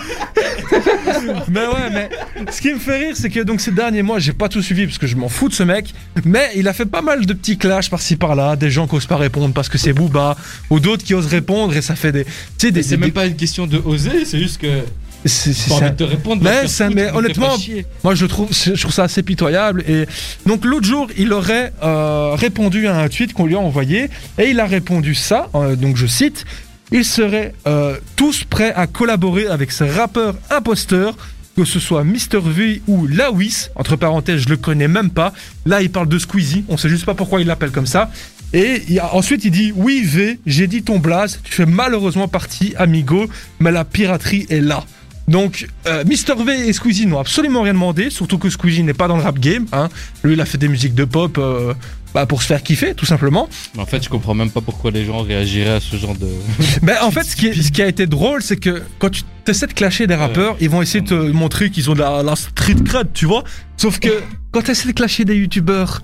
[1.49, 2.09] Mais ouais, mais
[2.51, 4.87] ce qui me fait rire, c'est que donc ces derniers mois, j'ai pas tout suivi
[4.87, 5.93] parce que je m'en fous de ce mec.
[6.25, 9.07] Mais il a fait pas mal de petits clashs par-ci par-là, des gens qui osent
[9.07, 10.37] pas répondre parce que c'est Booba,
[10.71, 12.25] ou d'autres qui osent répondre et ça fait des.
[12.25, 12.83] Tu sais, des.
[12.83, 14.81] C'est des- même pas une question de oser, c'est juste que
[15.25, 15.51] c'est-
[15.91, 16.43] de te répondre.
[16.43, 17.57] Mais ça- foutre, mais honnêtement.
[18.05, 19.83] Moi, je trouve, je trouve ça assez pitoyable.
[19.89, 20.07] Et
[20.47, 24.11] donc, l'autre jour, il aurait euh, répondu à un tweet qu'on lui a envoyé.
[24.39, 25.49] Et il a répondu ça.
[25.55, 26.45] euh, donc, je cite
[26.91, 31.17] Ils seraient euh, tous prêts à collaborer avec ce rappeur imposteur,
[31.57, 32.41] que ce soit Mr.
[32.43, 33.69] V ou Lawis.
[33.75, 35.33] Entre parenthèses, je le connais même pas.
[35.67, 36.65] Là, il parle de Squeezie.
[36.69, 38.11] On sait juste pas pourquoi il l'appelle comme ça.
[38.55, 38.81] Et
[39.13, 41.41] ensuite, il dit Oui, V, j'ai dit ton blaze.
[41.45, 43.29] Tu fais malheureusement partie, amigo,
[43.61, 44.85] mais la piraterie est là.
[45.29, 46.43] Donc, euh, Mr.
[46.43, 49.39] V et Squeezie n'ont absolument rien demandé, surtout que Squeezie n'est pas dans le rap
[49.39, 49.67] game.
[49.73, 49.91] Hein.
[50.25, 51.75] Lui, il a fait des musiques de pop euh,
[52.15, 53.49] bah, pour se faire kiffer, tout simplement.
[53.75, 56.29] Mais en fait, je comprends même pas pourquoi les gens réagiraient à ce genre de.
[56.83, 59.23] Mais en fait, ce qui, est- ce qui a été drôle, c'est que quand tu
[59.47, 62.23] essaies de clasher des rappeurs, ils vont essayer de te montrer qu'ils ont de la,
[62.23, 63.45] la street cred, tu vois.
[63.77, 64.09] Sauf que
[64.53, 66.03] quand tu essaies de clasher des youtubeurs,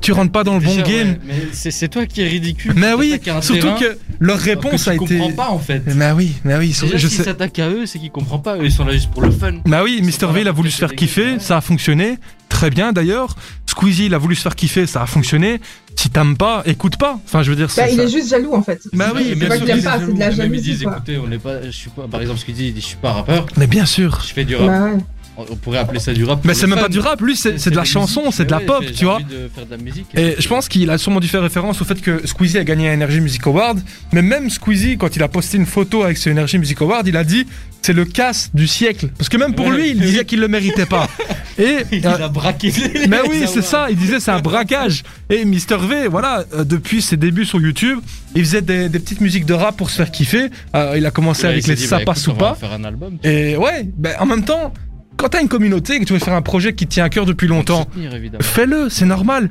[0.00, 1.08] tu rentres pas dans le bon Déjà, game.
[1.10, 2.72] ouais, mais c'est toi qui es ridicule.
[2.76, 5.18] Mais oui, surtout terrain que leur réponse que a tu été.
[5.18, 5.82] comprends pas en fait.
[5.94, 7.24] Mais oui, mais oui, Déjà, je s'il sais.
[7.24, 8.56] s'attaque à eux, c'est qu'ils comprennent pas.
[8.56, 9.54] Eux, ils sont là juste pour le fun.
[9.66, 10.32] Bah oui, Mr.
[10.32, 11.40] V, il a voulu se faire kiffer, gueules.
[11.40, 12.18] ça a fonctionné.
[12.48, 13.34] Très bien d'ailleurs.
[13.66, 15.58] Squeezie, il a voulu se faire kiffer, ça a fonctionné.
[15.96, 17.18] Si t'aimes pas, écoute pas.
[17.24, 18.02] Enfin, je veux dire, Bah, il ça.
[18.04, 18.80] est juste jaloux en fait.
[18.92, 20.32] Bah oui, c'est bien pas sûr qu'il aime qu'il est pas, c'est de la Même
[20.32, 22.66] ils jalousie disent, écoutez, on n'est pas, je suis pas, par exemple, ce qu'il dit,
[22.68, 24.20] il dit, je suis pas rappeur, Mais bien sûr.
[24.26, 25.00] je fais du rap.
[25.36, 25.44] Bah.
[25.50, 26.40] On pourrait appeler ça du rap.
[26.44, 26.84] Mais c'est même fun.
[26.84, 29.14] pas du rap, lui, c'est de la chanson, c'est de la Ouais, pop, tu vois.
[29.16, 30.06] envie de faire de la musique.
[30.14, 32.88] Et je pense qu'il a sûrement dû faire référence au fait que Squeezie a gagné
[32.90, 33.80] un Energy Music Award.
[34.12, 37.16] Mais même Squeezie, quand il a posté une photo avec ce Energy Music Award, il
[37.16, 37.46] a dit
[37.80, 39.08] c'est le casse du siècle.
[39.18, 39.76] Parce que même pour Ouais.
[39.76, 41.08] lui, il disait qu'il le méritait pas.
[41.58, 45.02] Et Il euh, a braqué les Mais oui, c'est ça, il disait c'est un braquage.
[45.28, 45.76] Et Mr.
[45.86, 47.98] V, voilà, euh, depuis ses débuts sur YouTube,
[48.34, 50.48] il faisait des, des petites musiques de rap pour se faire kiffer.
[50.74, 52.54] Euh, il a commencé Ouais, avec les dit, ça bah, passe écoute, ou pas.
[52.54, 53.18] faire un album.
[53.24, 54.72] Et ouais, ben, en même temps,
[55.16, 57.08] quand t'as une communauté et que tu veux faire un projet qui te tient à
[57.08, 57.86] cœur depuis longtemps,
[58.40, 59.50] fais-le, c'est normal.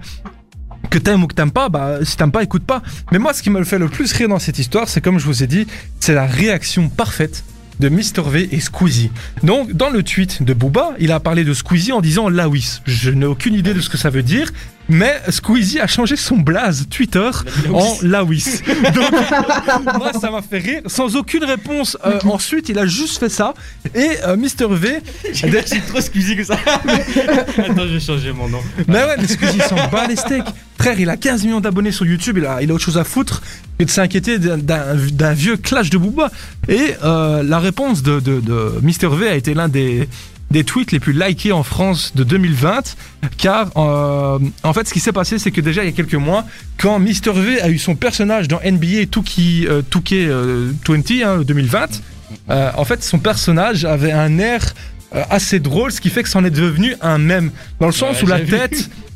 [0.89, 2.81] Que t'aimes ou que t'aimes pas, bah si t'aimes pas, écoute pas.
[3.11, 5.25] Mais moi, ce qui me fait le plus rire dans cette histoire, c'est comme je
[5.25, 5.67] vous ai dit,
[5.99, 7.43] c'est la réaction parfaite
[7.79, 8.21] de Mr.
[8.27, 9.11] V et Squeezie.
[9.43, 12.81] Donc, dans le tweet de Booba, il a parlé de Squeezie en disant Lawis.
[12.85, 14.51] Je n'ai aucune idée de ce que ça veut dire,
[14.91, 17.29] mais Squeezie a changé son blaze Twitter
[17.73, 18.61] en Lawis.
[18.93, 21.97] Donc, moi, ça m'a fait rire, sans aucune réponse.
[22.05, 23.53] Euh, ensuite, il a juste fait ça.
[23.95, 24.67] Et euh, Mr.
[24.69, 24.99] V,
[25.33, 26.55] J'ai trop squeezie que ça.
[26.85, 28.59] Attends, je vais changer mon nom.
[28.87, 30.45] Mais ouais, mais Squeezie s'en bat les steaks.
[30.77, 33.03] Frère, il a 15 millions d'abonnés sur YouTube, il a, il a autre chose à
[33.03, 33.41] foutre
[33.77, 36.31] que de s'inquiéter d'un- vieux clash de Booba.
[36.67, 39.15] Et euh, la réponse de, de, de Mr.
[39.15, 40.09] V a été l'un des,
[40.51, 42.95] des tweets les plus likés en France de 2020.
[43.37, 46.13] Car euh, en fait, ce qui s'est passé, c'est que déjà il y a quelques
[46.15, 46.45] mois,
[46.77, 47.31] quand Mr.
[47.33, 52.01] V a eu son personnage dans NBA 2K, euh, 2K euh, 20, hein, 2020,
[52.49, 54.73] euh, en fait, son personnage avait un air
[55.15, 57.51] euh, assez drôle, ce qui fait que c'en est devenu un mème.
[57.79, 58.55] Dans le sens Ouais, où la vu.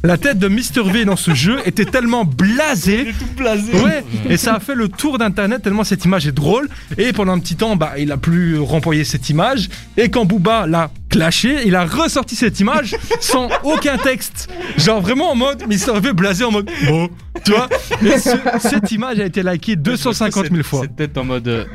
[0.04, 0.84] La tête de Mr.
[0.92, 3.08] V dans ce jeu était tellement blasée.
[3.18, 3.74] tout blasé.
[3.82, 6.70] Ouais, et ça a fait le tour d'internet tellement cette image est drôle.
[6.98, 9.68] Et pendant un petit temps, bah, il a plus renvoyé cette image.
[9.98, 14.48] Et quand Booba l'a clashé, il a ressorti cette image sans aucun texte.
[14.78, 16.00] Genre vraiment en mode Mr.
[16.00, 17.10] V blasé en mode bon,
[17.44, 17.68] tu vois.
[18.06, 18.30] Et ce-
[18.60, 20.82] cette image a été likée 250 000 fois.
[20.82, 21.48] Cette tête en mode.
[21.48, 21.66] euh,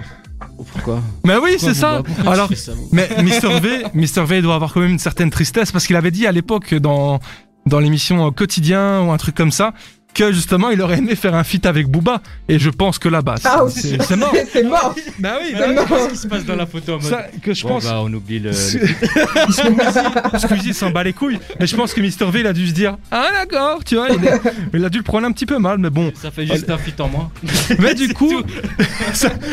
[0.57, 1.03] oh, pourquoi?
[1.25, 2.03] Mais oui, c'est ça.
[2.27, 2.49] Alors,
[2.93, 3.59] mais Mr.
[3.61, 4.25] V, Mr.
[4.25, 7.19] V doit avoir quand même une certaine tristesse parce qu'il avait dit à l'époque dans,
[7.71, 9.73] dans l'émission euh, Quotidien ou un truc comme ça
[10.15, 13.37] que justement il aurait aimé faire un feat avec Booba et je pense que là-bas
[13.45, 14.35] Ah, c'est mort.
[14.53, 14.95] c'est mort.
[15.19, 15.87] Bah oui, bah là, oui.
[15.89, 17.05] Qu'est-ce qui se passe dans la photo en mode.
[17.11, 17.85] Ça, que je Bon, pense.
[17.85, 18.53] bah, on oublie le.
[18.53, 18.79] Squeezie,
[20.39, 21.39] Squeezie s'en bat les couilles.
[21.59, 22.31] Mais je pense que Mr.
[22.31, 24.41] V il a dû se dire Ah d'accord, tu vois, il, est-
[24.75, 26.11] il a dû le prendre un petit peu mal, mais bon.
[26.21, 27.31] Ça fait juste un feat en moins.
[27.79, 28.43] Mais du coup,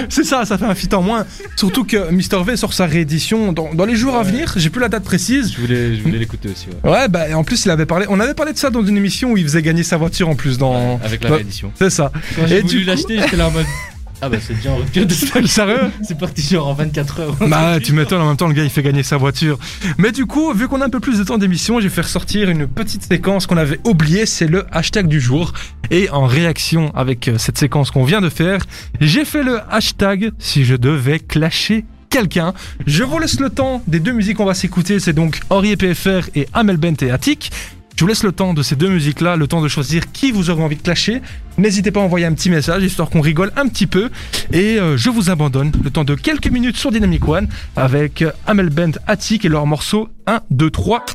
[0.10, 1.26] c'est ça, ça fait un feat en moins.
[1.56, 2.44] Surtout que Mr.
[2.46, 4.24] V sort sa réédition dans, dans les jours à Ouais.
[4.32, 4.54] venir.
[4.58, 5.52] J'ai plus la date précise.
[5.54, 6.68] Je voulais, je voulais l'écouter aussi.
[6.84, 6.92] Ouais.
[6.92, 8.06] Ouais, bah en plus il avait parlé.
[8.10, 10.36] On avait parlé de ça dans une émission où il faisait gagner sa voiture en
[10.36, 11.00] plus dans.
[11.04, 11.72] Avec la Bah, réédition.
[11.76, 12.12] C'est ça.
[12.36, 13.66] Quand Et j'ai voulu coup- l'acheter, j'étais là en mode.
[14.20, 15.46] Ah bah c'est déjà en rupture de stock.
[15.48, 17.36] Sérieux C'est parti genre en 24 heures.
[17.48, 19.60] Bah tu m'étonnes en même temps le gars il fait gagner sa voiture.
[20.00, 22.50] Mais du coup vu qu'on a un peu plus de temps d'émission, j'ai fait ressortir
[22.50, 25.54] une petite séquence qu'on avait oubliée, c'est le hashtag du jour.
[25.92, 28.62] Et en réaction avec euh, cette séquence qu'on vient de faire,
[29.00, 32.56] j'ai fait le hashtag si je devais clasher quelqu'un.
[32.88, 35.78] Je vous laisse le temps des deux musiques qu'on va s'écouter, c'est donc Henri et
[35.78, 37.52] PFR et Amel Bent et Attic.
[37.98, 40.52] Je vous laisse le temps de ces deux musiques-là, le temps de choisir qui vous
[40.52, 41.20] aurez envie de clasher.
[41.58, 44.12] N'hésitez pas à envoyer un petit message, histoire qu'on rigole un petit peu.
[44.54, 48.32] Et euh, je vous abandonne le temps de quelques minutes sur Dynamic One avec euh,
[48.46, 51.06] Amel Bent, Attic et leur morceau 1, 2, 3.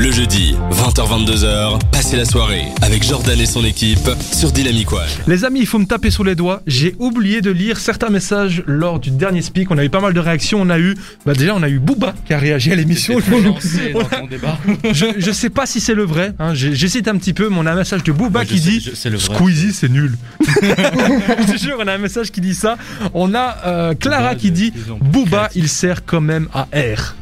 [0.00, 5.00] Le jeudi, 20h-22h, passez la soirée avec Jordan et son équipe sur Dynamic One.
[5.26, 6.62] Les amis, il faut me taper sur les doigts.
[6.68, 9.72] J'ai oublié de lire certains messages lors du dernier speak.
[9.72, 10.60] On a eu pas mal de réactions.
[10.62, 10.94] On a eu,
[11.26, 13.18] bah déjà, on a eu Booba qui a réagi à l'émission.
[14.92, 16.32] Je, je sais pas si c'est le vrai.
[16.38, 16.54] Hein.
[16.54, 18.70] J'ai- J'hésite un petit peu, mais on a un message de Booba Moi, qui sais-
[18.70, 19.34] dit je- c'est le vrai.
[19.34, 20.16] Squeezie, c'est nul.
[20.40, 22.76] je te jure, on a un message qui dit ça.
[23.14, 27.16] On a euh, Clara Booba, qui dit Booba, il sert quand même à R.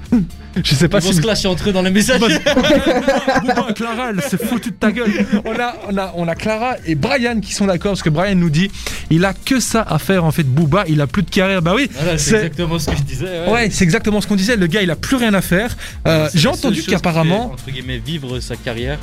[0.62, 2.20] Je sais pas Ils vont si se clasher entre eux dans les messages.
[3.42, 5.10] Booba, Clara, elle s'est foutue de ta gueule.
[5.44, 8.34] On a, on, a, on a Clara et Brian qui sont d'accord parce que Brian
[8.34, 8.70] nous dit
[9.10, 10.44] il a que ça à faire en fait.
[10.44, 11.60] Booba, il a plus de carrière.
[11.62, 13.44] Bah oui, Voilà, c'est exactement ce que je disais.
[13.46, 14.56] Ouais, ouais, c'est exactement ce qu'on disait.
[14.56, 15.76] Le gars, il a plus rien à faire.
[16.06, 18.98] Euh, J'ai entendu qu'apparemment, Entre guillemets, vivre sa carrière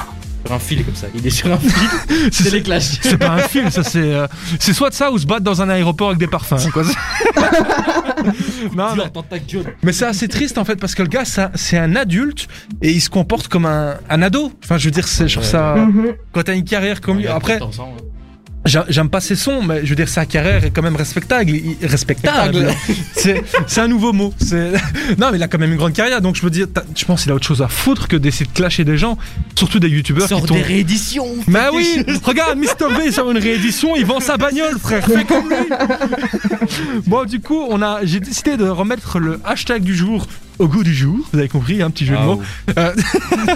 [0.51, 1.07] un fil comme ça.
[1.15, 1.71] Il est sur un fil,
[2.31, 2.99] c'est c'est les clashs.
[3.01, 4.27] c'est pas un film, ça c'est euh,
[4.59, 6.53] c'est soit de ça ou se battre dans un aéroport avec des parfums.
[6.59, 6.83] hein, quoi.
[8.75, 9.75] non, dans ta gueule.
[9.83, 12.47] mais c'est assez triste en fait parce que le gars, ça- c'est un adulte
[12.81, 14.51] et il se comporte comme un, un ado.
[14.63, 15.75] Enfin, je veux dire, c'est- je trouve ça.
[16.31, 18.03] Quand t'as une carrière comme lui, après, 14 ans, hein.
[18.65, 21.51] J'a- J'aime pas ses sons, mais je veux dire, sa carrière est quand même respectable.
[21.81, 22.67] Respectable.
[23.67, 24.33] C'est un nouveau mot.
[25.17, 27.23] Non, mais il a quand même une grande carrière, donc je dire, t'as- je pense
[27.23, 29.17] qu'il a autre chose à foutre que d'essayer de clasher des gens,
[29.55, 30.57] surtout des youtubeurs qui tombent.
[30.57, 31.27] des rééditions.
[31.47, 32.93] Bah oui, regarde, Mr.
[32.97, 35.57] V sort une réédition, il vend sa bagnole, frère, fais comme lui.
[37.07, 40.25] bon, du coup, on a, j'ai décidé de remettre le hashtag du jour
[40.59, 41.17] au goût du jour.
[41.31, 42.41] Vous avez compris, un petit jeu de mots.
[42.77, 42.93] Euh,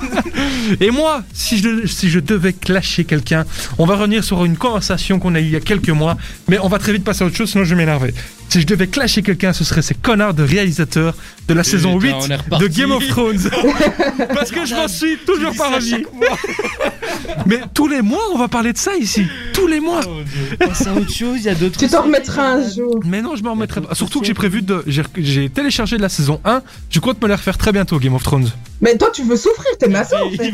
[0.82, 3.46] Et moi, si je, si je devais clasher quelqu'un,
[3.78, 6.60] on va revenir sur une conversation qu'on a eue il y a quelques mois, mais
[6.60, 8.14] on va très vite passer à autre chose, sinon je vais m'énerver.
[8.50, 11.16] Si je devais clasher quelqu'un, ce serait ces connards de réalisateurs
[11.48, 12.64] de la saison Putain, 8 on est reparti.
[12.64, 13.40] de Game of Thrones.
[14.34, 16.06] Parce que je m'en suis toujours pas remis.
[17.46, 19.26] Mais tous les mois, on va parler de ça ici.
[19.54, 20.02] Tous les mois.
[20.08, 20.58] Oh, Dieu.
[20.58, 21.78] Passe à autre chose, il y a d'autres.
[21.78, 23.00] Tu t'en remettras un jour.
[23.06, 23.94] Mais non, je me remettrai pas.
[23.96, 24.84] Surtout que j'ai prévu de.
[25.18, 26.62] J'ai téléchargé la saison 1.
[26.90, 28.50] Je compte me les refaire très bientôt, Game of Thrones.
[28.82, 30.54] Mais toi, tu veux souffrir, t'es maçon en fait.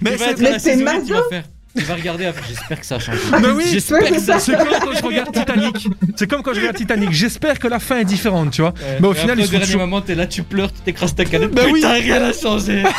[0.00, 1.14] Mais c'est- la c'est saison maso.
[1.76, 2.42] Il va regarder après.
[2.48, 3.18] J'espère que ça a changé.
[3.40, 5.88] Mais oui, J'espère ouais, que c'est ça a C'est comme quand je regarde Titanic.
[6.16, 7.12] C'est comme quand je regarde Titanic.
[7.12, 8.70] J'espère que la fin est différente, tu vois.
[8.72, 8.98] Ouais.
[9.00, 11.14] Mais au final, après, ils au dernier toujours- moment, t'es là, tu pleures, tu t'écrases
[11.14, 11.52] ta canette.
[11.52, 11.74] Bah oui.
[11.80, 12.82] Putain, rien n'a changé.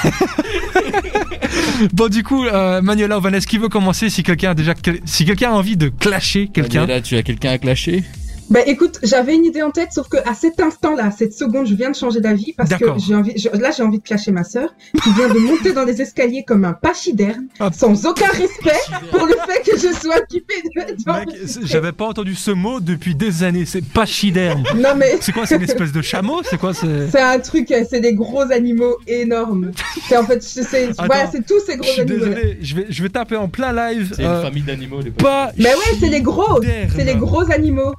[1.92, 4.74] Bon, du coup, euh, Manuela ou Vanessa, qui veut commencer si quelqu'un a déjà.
[5.06, 6.86] Si quelqu'un a envie de clasher quelqu'un.
[6.86, 8.04] Là, tu as quelqu'un à clasher?
[8.50, 11.66] Bah écoute, j'avais une idée en tête, sauf que à cet instant-là, à cette seconde,
[11.66, 14.32] je viens de changer d'avis parce que j'ai envie, je- là j'ai envie de clasher
[14.32, 14.70] ma sœur
[15.04, 17.72] qui vient de monter dans les escaliers comme un pachyderme, Ah.
[17.74, 18.78] sans aucun respect
[19.12, 21.48] pour le fait que je sois occupée de.
[21.48, 23.66] C'est- j'avais pas entendu ce mot depuis des années.
[23.66, 24.64] C'est pachyderme.
[24.76, 27.08] Non mais C'est quoi C'est une espèce de chameau C'est quoi C'est.
[27.12, 29.72] c'est un truc, euh, c'est des gros animaux énormes.
[30.08, 32.20] C'est en fait, je sais, Attends, voilà, c'est tous ces gros animaux.
[32.20, 32.58] désolé.
[32.62, 34.12] Je vais, je vais taper en plein live.
[34.16, 35.52] C'est euh, une famille d'animaux, les pas.
[35.58, 36.62] Mais ouais, c'est les gros,
[36.96, 37.94] c'est les gros animaux.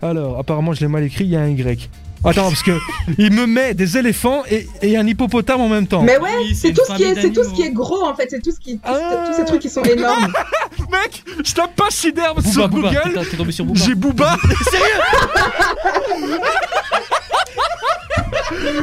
[0.00, 1.88] Alors, apparemment, je l'ai mal écrit, il y a un Y.
[2.24, 2.78] Attends, parce que
[3.18, 6.02] il me met des éléphants et, et un hippopotame en même temps.
[6.02, 8.14] Mais ouais, Oui, c'est tout ce qui est, c'est tout ce qui est gros en
[8.14, 9.24] fait, c'est tout ce qui, tous, Ah.
[9.26, 10.32] tous ces trucs qui sont énormes.
[10.92, 13.12] Mec, je tape pas Siderme Booba, sur Booba, Google.
[13.24, 13.80] t'es- t'es tombé sur Booba.
[13.84, 14.36] J'ai Booba.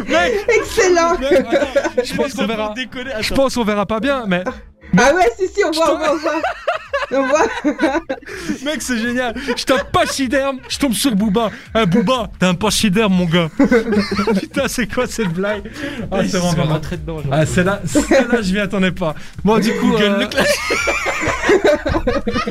[0.07, 1.17] Mec, Excellent.
[1.19, 2.73] mec, attends, je pense qu'on verra.
[3.21, 4.43] Je pense qu'on verra pas bien, mais
[4.97, 6.41] Ah ouais, si si, on voit, on voit, on voit.
[7.11, 7.23] On
[8.65, 9.33] mec, c'est génial.
[9.57, 11.49] Je tape pachyderme, je tombe sur Booba.
[11.73, 13.49] Un Booba, t'as un pachyderme, mon gars.
[14.39, 15.71] Putain, c'est quoi cette blague?
[16.11, 17.21] Ah, c'est vraiment dedans.
[17.31, 19.15] Ah, celle-là, celle-là, je m'y attendais pas.
[19.43, 20.47] Bon, du coup, Google euh, le clash.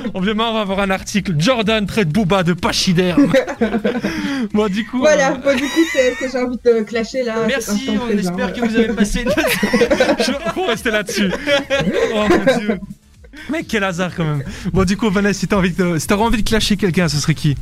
[0.14, 1.34] Obviamente, on va avoir un article.
[1.38, 3.30] Jordan traite Booba de pachyderme.
[4.52, 4.98] bon, du coup.
[4.98, 7.46] Voilà, euh, bon, du coup, c'est ce que j'ai envie de clasher là.
[7.46, 8.30] Merci, on présent.
[8.32, 9.30] espère que vous avez passé une
[10.18, 11.30] je faut rester là-dessus.
[12.14, 12.80] Oh mon dieu.
[13.50, 14.42] Mec, quel hasard quand même.
[14.72, 17.16] Bon, du coup, Vanessa, si t'as envie de, si t'aurais envie de clasher quelqu'un, ce
[17.18, 17.54] serait qui?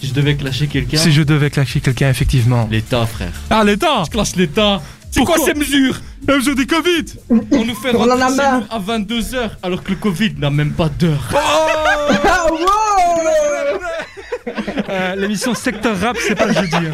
[0.00, 0.96] Si je devais clasher quelqu'un.
[0.96, 2.66] Si je devais clasher quelqu'un, effectivement.
[2.70, 3.32] L'État, frère.
[3.50, 4.04] Ah, l'État?
[4.06, 4.80] Je classe l'État.
[5.10, 6.00] C'est quoi Pourquoi ces mesures?
[6.26, 8.60] La mesure du Covid On nous fait On en a rentrer chez marre.
[8.60, 11.28] nous à 22h alors que le Covid n'a même pas d'heure.
[11.32, 13.59] Oh Ah, wow
[14.88, 16.74] Euh, L'émission Secteur Rap, c'est pas le jeudi.
[16.74, 16.92] hein.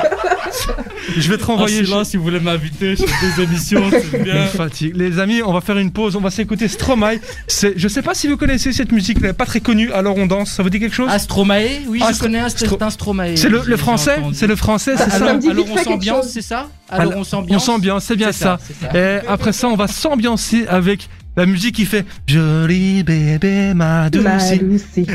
[1.16, 1.80] Je vais te renvoyer.
[1.80, 4.34] Envoyez là si vous voulez m'inviter sur des émissions, c'est Je bien.
[4.42, 4.96] me fatigue.
[4.96, 6.16] Les amis, on va faire une pause.
[6.16, 7.18] On va s'écouter Stromae.
[7.46, 9.92] C'est, je sais pas si vous connaissez cette musique, elle est pas très connue.
[9.92, 10.50] Alors on danse.
[10.50, 11.08] Ça vous dit quelque chose?
[11.10, 13.36] Astromae Oui, je connais un Stro- certain Stromae.
[13.36, 14.16] C'est le, J'ai- le j'ai français?
[14.18, 14.34] entendu.
[14.34, 15.18] C'est le français, c'est Ah, ça?
[15.18, 16.32] ça me dit Alors vite on fait quelque s'ambiance, chose.
[16.32, 16.68] c'est ça?
[16.88, 17.64] Alors on On s'ambiance?
[17.64, 18.58] s'ambiance, c'est bien C'est ça.
[18.66, 18.98] c'est ça.
[18.98, 24.24] Et après ça, on va s'ambiancer avec la musique qui fait Joli bébé, ma douce.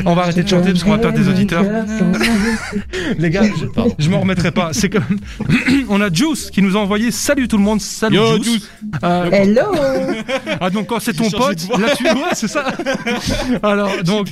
[0.04, 1.64] On va arrêter de chanter parce qu'on va perdre des auditeurs.
[3.18, 3.64] Les gars, je,
[3.98, 4.70] je m'en remettrai pas.
[4.72, 5.18] C'est comme.
[5.88, 8.46] on a Juice qui nous a envoyé Salut tout le monde, salut Yo, Juice.
[8.46, 8.70] Juice.
[9.02, 9.62] Euh, Hello
[10.60, 12.66] ah, donc quand c'est ton pote, là tu vois, c'est ça.
[13.62, 14.28] Alors, donc,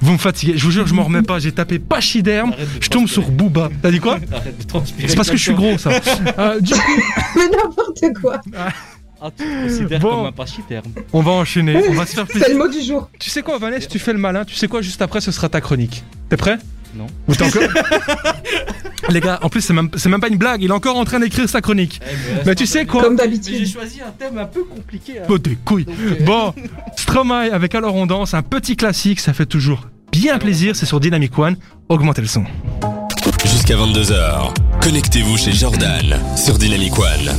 [0.00, 0.56] vous me fatiguez.
[0.56, 1.38] Je vous jure, je m'en remets pas.
[1.38, 2.52] J'ai tapé pachyderme.
[2.80, 3.28] Je tombe sur.
[3.28, 3.68] Booba.
[3.82, 4.18] T'as dit quoi.
[5.06, 5.90] C'est parce que je suis gros, ça.
[6.38, 6.80] Euh, du coup,
[7.36, 8.40] Mais n'importe quoi
[9.20, 10.10] Ah, tu te considères Bon.
[10.10, 10.92] comme un pachyderme.
[11.12, 12.48] On va enchaîner, on va se faire C'est plaisir.
[12.50, 13.10] le mot du jour.
[13.18, 14.44] Tu sais quoi, Vanessa, tu fais le malin.
[14.44, 16.04] Tu sais quoi, juste après, ce sera ta chronique.
[16.28, 16.58] T'es prêt?
[16.94, 17.06] Non.
[17.26, 17.62] Ou t'es encore?
[19.10, 20.62] Les gars, en plus, c'est même, c'est même pas une blague.
[20.62, 22.00] Il est encore en train d'écrire sa chronique.
[22.40, 23.02] Eh, Bah, tu sais quoi?
[23.02, 23.68] Comme Mais j'ai d'habitude.
[23.72, 25.18] choisi un thème un peu compliqué.
[25.20, 25.24] hein.
[25.28, 25.86] Oh, des couilles.
[25.88, 26.52] Euh, Bon,
[26.96, 30.76] Stromae avec Alors on danse, un petit classique, ça fait toujours bien plaisir.
[30.76, 31.56] C'est sur Dynamic One.
[31.88, 32.44] Augmentez le son.
[33.44, 34.52] Jusqu'à 22h,
[34.82, 37.34] connectez-vous chez Jordan sur Dynamic One.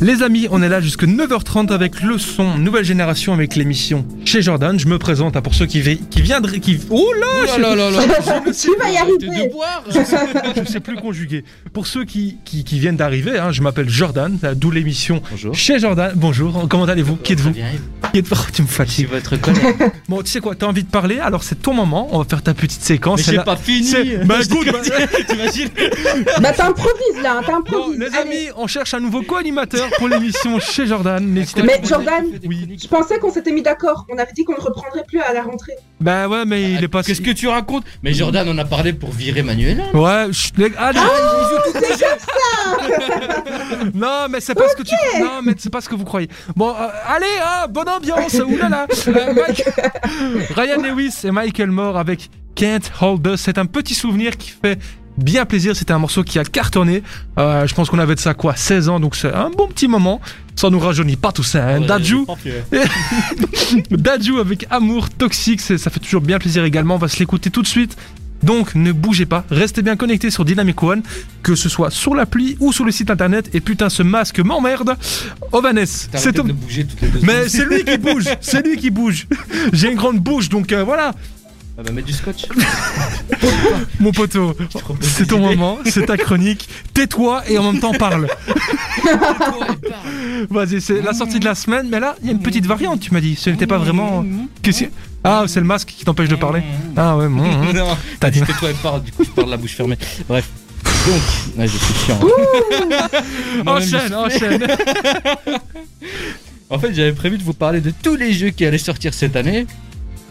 [0.00, 4.42] Les amis, on est là jusque 9h30 avec le son nouvelle génération avec l'émission chez
[4.42, 4.78] Jordan.
[4.78, 6.60] Je me présente hein, pour ceux qui, vi- qui viendraient.
[6.60, 6.78] Qui...
[6.88, 8.42] Oh là, Oh là là là là.
[8.52, 9.18] Tu vas y arriver.
[9.18, 9.82] de boire.
[9.90, 11.42] je sais plus conjuguer.
[11.72, 15.54] Pour ceux qui, qui, qui viennent d'arriver, hein, je m'appelle Jordan, euh, d'où l'émission Bonjour.
[15.56, 16.12] chez Jordan.
[16.14, 17.16] Bonjour, comment allez-vous?
[17.16, 17.52] Qui êtes-vous?
[17.52, 18.36] Qui êtes-vous?
[18.38, 19.08] Oh, Tu me Je fatigues.
[19.10, 19.64] votre collègue.
[20.08, 21.18] Bon, tu sais quoi, t'as envie de parler?
[21.18, 23.18] Alors c'est ton moment, on va faire ta petite séquence.
[23.18, 23.92] Mais C'est j'ai pas fini.
[24.24, 24.78] Bah écoute, bah-
[25.28, 25.68] T'imagines?
[26.40, 27.98] Bah t'improvises là, Bon, t'improvises.
[28.00, 28.16] les Allez.
[28.18, 31.24] amis, on cherche un nouveau co-animateur pour l'émission chez Jordan.
[31.24, 31.86] N'hésitez Mais pas.
[31.88, 32.76] Jordan, Oui.
[32.80, 34.04] Je pensais qu'on s'était mis d'accord.
[34.10, 35.74] On avait dit qu'on ne reprendrait plus à la rentrée.
[36.00, 37.02] Bah ouais, mais il est pas.
[37.02, 37.84] Qu'est-ce que tu racontes?
[38.02, 39.84] Mais Jordan, on a parlé pour virer Manuela.
[39.94, 40.98] Ouais, chut, les- allez.
[43.94, 44.94] non, mais c'est pas ce que tu.
[45.20, 46.28] Non, mais c'est pas ce que vous croyez.
[46.56, 48.34] Bon, euh, allez, ah, bonne ambiance.
[48.34, 48.86] Oulala.
[49.08, 49.64] Euh, Mike-
[50.54, 53.40] Ryan Lewis et Michael Moore avec Can't Hold Us.
[53.42, 54.78] C'est un petit souvenir qui fait
[55.18, 55.76] bien plaisir.
[55.76, 57.02] C'était un morceau qui a cartonné.
[57.38, 59.88] Euh, je pense qu'on avait de ça quoi, 16 ans, donc c'est un bon petit
[59.88, 60.20] moment.
[60.56, 61.68] Ça nous rajeunit pas tout ça.
[61.68, 61.80] Hein.
[61.80, 62.24] Dadju,
[63.90, 66.96] Dadju avec Amour Toxique, ça fait toujours bien plaisir également.
[66.96, 67.96] On va se l'écouter tout de suite.
[68.42, 71.02] Donc ne bougez pas, restez bien connectés sur Dynamic One,
[71.42, 73.50] que ce soit sur l'appli ou sur le site internet.
[73.52, 74.96] Et putain, ce masque m'emmerde.
[75.52, 76.44] Ovanes, c'est deux
[77.22, 79.26] Mais c'est lui qui bouge, c'est lui qui bouge.
[79.72, 81.12] J'ai une grande bouche, donc euh, voilà,
[81.80, 82.46] Ah bah, mets du scotch.
[84.00, 84.52] mon poteau.
[85.00, 86.68] C'est ton moment, c'est ta chronique.
[86.92, 88.26] Tais-toi et en même temps parle.
[90.50, 92.98] Vas-y, c'est la sortie de la semaine, mais là, il y a une petite variante,
[93.00, 93.36] tu m'as dit.
[93.36, 94.24] Ce n'était pas vraiment.
[94.60, 94.90] Qu'est-ce que-
[95.22, 96.62] Ah, c'est le masque qui t'empêche de parler.
[96.96, 97.72] Ah ouais, bon, hein.
[97.74, 98.40] Non, T'as dit.
[98.42, 99.98] tais-toi et parle, du coup je parle la bouche fermée.
[100.28, 100.48] Bref.
[101.06, 101.22] Donc,
[101.58, 102.18] ouais, je suis chiant.
[103.64, 104.66] Moi-même, je Enchaîne, enchaîne.
[106.70, 109.36] En fait, j'avais prévu de vous parler de tous les jeux qui allaient sortir cette
[109.36, 109.66] année.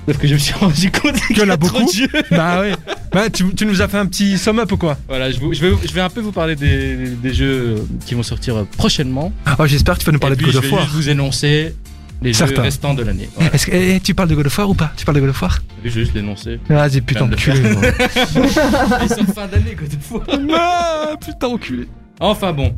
[0.08, 1.86] Sauf que je me suis rendu compte qu'il y en a trop beaucoup.
[1.86, 2.08] de jeux.
[2.32, 2.72] Bah ouais.
[3.12, 4.98] Bah, tu, tu nous as fait un petit sum up ou quoi?
[5.08, 8.16] Voilà, je, vous- je vais, je vais un peu vous parler des, des jeux qui
[8.16, 9.34] vont sortir euh, prochainement.
[9.60, 10.84] Oh, j'espère que tu vas nous parler et de God je of vais War.
[10.84, 11.76] juste vous énoncer
[12.22, 12.56] les Certains.
[12.56, 13.30] jeux restants de l'année.
[13.36, 14.92] Voilà, Est-ce que eh, tu parles de God of War ou pas?
[14.96, 15.60] Tu parles de God of War?
[15.84, 16.60] Je vais juste l'énoncer.
[16.70, 17.60] Vas-y, putain, enculé.
[17.74, 17.82] moi.
[19.04, 20.24] Il sort fin d'année, God of War.
[20.54, 21.88] Ah, putain, enculé.
[22.20, 22.74] Enfin bon,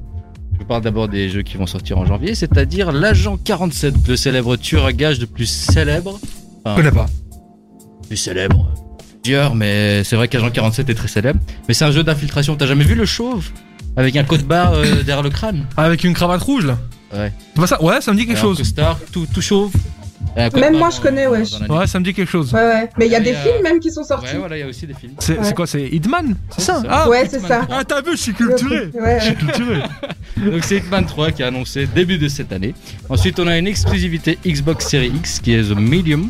[0.60, 4.56] je parle d'abord des jeux qui vont sortir en janvier, c'est-à-dire l'Agent 47, le célèbre
[4.58, 6.20] tueur à gages le plus célèbre.
[6.66, 7.06] Je connais pas.
[8.08, 8.72] Plus célèbre.
[9.24, 11.40] Plusieurs, mais c'est vrai qu'Agent 47 est très célèbre.
[11.68, 12.56] Mais c'est un jeu d'infiltration.
[12.56, 13.50] T'as jamais vu le chauve?
[13.98, 16.78] Avec un code barre euh, derrière le crâne Avec une cravate rouge là
[17.14, 17.34] Ouais.
[17.54, 18.74] Tu vois ça Ouais, ça me dit quelque chose.
[19.12, 19.72] tout, tout chauve.
[20.36, 21.44] Code Même moi, je connais, ouais.
[21.70, 22.54] Ouais, ça me dit quelque chose.
[22.54, 22.90] Ouais, ouais.
[22.98, 24.34] Mais il y a des euh, films même qui sont sortis.
[24.34, 25.14] Ouais, voilà, il y a aussi des films.
[25.20, 25.54] C'est Ouais.
[25.54, 26.84] quoi C'est Hitman C'est ça.
[26.88, 27.66] Ah, ouais, c'est ça.
[27.70, 28.90] ah, t'as vu, je suis culturé.
[28.94, 29.36] Ouais, Je suis ouais.
[29.38, 29.82] culturé.
[30.52, 32.74] Donc c'est Hitman 3 qui a annoncé début de cette année.
[33.10, 36.30] Ensuite, on a une exclusivité Xbox Series X qui est The Medium.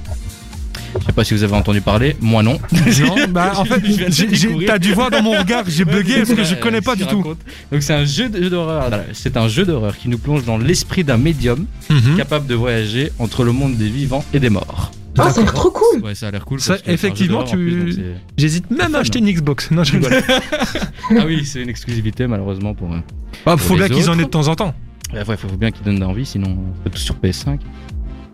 [1.00, 2.60] Je sais pas si vous avez entendu parler, moi non.
[2.72, 3.82] Non, bah en fait,
[4.66, 7.18] t'as dû voir dans mon regard, j'ai bugué parce que je connais pas du tout.
[7.18, 7.40] raconte.
[7.72, 8.90] Donc c'est un jeu de- jeu d'horreur.
[9.14, 12.16] C'est un jeu d'horreur qui nous plonge dans l'esprit d'un médium Mhm.
[12.18, 14.92] capable de voyager entre le monde des vivants et des morts.
[15.18, 16.02] Ah, ça a l'air trop cool.
[16.04, 16.62] Ouais, ça a l'air cool.
[16.62, 17.94] Ça, effectivement, tu-
[18.38, 19.70] J'hésite même à acheter une Xbox.
[19.72, 20.14] Non, je rigole.
[21.12, 22.90] ah oui, c'est une exclusivité malheureusement pour.
[23.46, 24.74] Ah, faut Pour bien les qu'ils en aient de temps en temps.
[25.14, 27.60] Ouais, ouais, faut bien qu'ils donnent envie, sinon c'est tout sur PS5.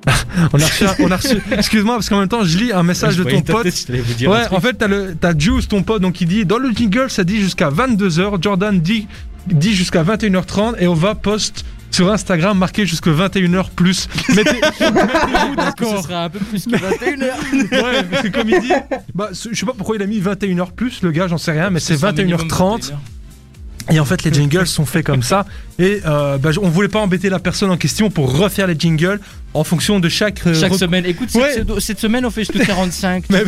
[0.53, 1.37] On a reçu, un- on a reçu.
[1.51, 3.65] Excuse-moi, parce qu'en même temps, je lis un message Je de ton pote.
[3.67, 6.57] vous dire Ouais, en fait, t'as le, t'as Juice, ton pote, donc il dit dans
[6.57, 8.41] le jingle, ça dit jusqu'à 22h.
[8.41, 9.07] Jordan dit,
[9.47, 14.07] dit jusqu'à 21h30 et on va post sur Instagram marqué jusqu'à 21h plus.
[14.29, 14.35] Mettez-
[14.79, 16.03] Mettez-vous Ce d'accord.
[16.03, 17.71] sera un peu plus que 21h.
[17.71, 18.71] Ouais, parce que comme il dit,
[19.13, 21.51] bah, ce- je sais pas pourquoi il a mis 21h plus, le gars, j'en sais
[21.53, 22.91] rien, mais c'est 21h30.
[23.91, 25.45] Et en fait, les jingles sont faits comme ça.
[25.77, 29.19] Et euh, bah, on voulait pas embêter la personne en question pour refaire les jingles
[29.53, 30.41] en fonction de chaque.
[30.47, 31.05] euh, Chaque semaine.
[31.05, 31.53] Écoute, Ouais.
[31.53, 33.25] cette, cette semaine, on fait jusqu'à 45.
[33.27, 33.43] Tu Mais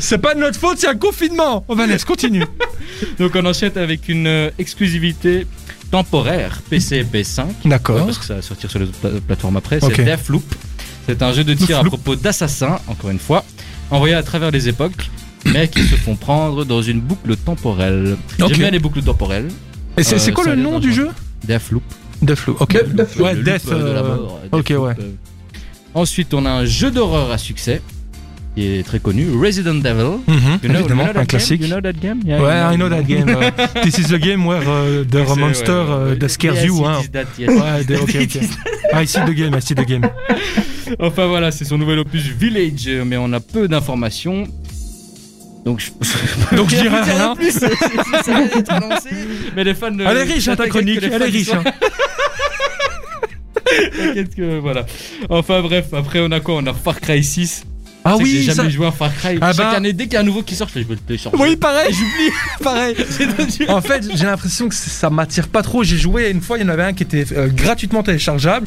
[0.00, 1.64] c'est- pas de notre faute, c'est un confinement.
[1.68, 2.44] On va laisse continue.
[3.18, 5.46] Donc, on enchaîne avec une euh, exclusivité
[5.90, 7.40] temporaire PC et PS5.
[7.44, 8.04] Ouais, D'accord.
[8.04, 9.80] parce que ça va sortir sur les pla- plateformes après.
[9.80, 10.00] C'est Ok.
[10.04, 10.54] Deathloop.
[11.06, 13.44] C'est un jeu de tir à propos d'assassins, encore une fois,
[13.90, 15.10] envoyés à travers les époques,
[15.52, 18.16] mais qui se font prendre dans une boucle temporelle.
[18.40, 18.48] Ok.
[18.48, 19.48] J'aime bien les boucles temporelles.
[19.98, 21.08] Et c'est Euh, quoi le nom du jeu
[21.44, 21.82] Deathloop.
[22.22, 22.60] Deathloop.
[22.60, 22.72] Ok.
[22.74, 23.26] De- Deathloop.
[23.26, 23.64] Ouais, Le Death.
[23.64, 24.40] loop, euh, de la euh, mort.
[24.52, 24.94] ok, Deathloop, ouais.
[25.00, 25.10] euh.
[25.94, 27.80] Ensuite, on a un jeu d'horreur à succès.
[28.54, 29.28] qui est très connu.
[29.34, 30.18] Resident Evil.
[30.28, 31.60] Mhm, You know- évidemment, you know that un classique.
[31.62, 31.70] Game?
[31.70, 32.20] You know that game?
[32.22, 33.28] Yeah, Ouais, you I know that game.
[33.34, 36.64] uh, this is the game where uh, the monster ouais, ouais, uh, that scares Yes,
[36.66, 36.84] you.
[36.84, 37.00] Hein.
[37.14, 37.48] that, yes.
[37.48, 38.42] Ouais, de- ok, ok.
[39.02, 40.06] I see the game, I see the game.
[41.00, 44.44] Enfin voilà, c'est son nouvel opus Village, euh, mais on a peu d'informations.
[45.64, 45.90] Donc je,
[46.56, 47.68] Donc je dirais Rien plus, ça
[48.68, 49.10] annoncé.
[49.56, 49.90] Mais les fans.
[49.90, 50.98] de- Elle est riche, hein, ta chronique.
[51.02, 51.48] Elle est riche.
[51.48, 51.72] sont- hein.
[53.96, 54.84] T'inquiète que voilà.
[55.28, 56.56] Enfin bref, après on a quoi?
[56.56, 57.64] On a Far Cry 6.
[58.04, 58.54] Ah oui, j'ai ça...
[58.56, 59.38] jamais joué à Far Cry.
[59.40, 60.96] Ah Chaque bah- année, dès qu'il y a un nouveau qui sort, je vais le
[60.96, 61.38] télécharger.
[61.40, 62.32] Oui, pareil, j'oublie.
[62.62, 62.96] pareil.
[63.68, 65.84] En fait, j'ai l'impression que ça m'attire pas trop.
[65.84, 68.66] J'ai joué une fois, il y en avait un qui était euh, gratuitement téléchargeable.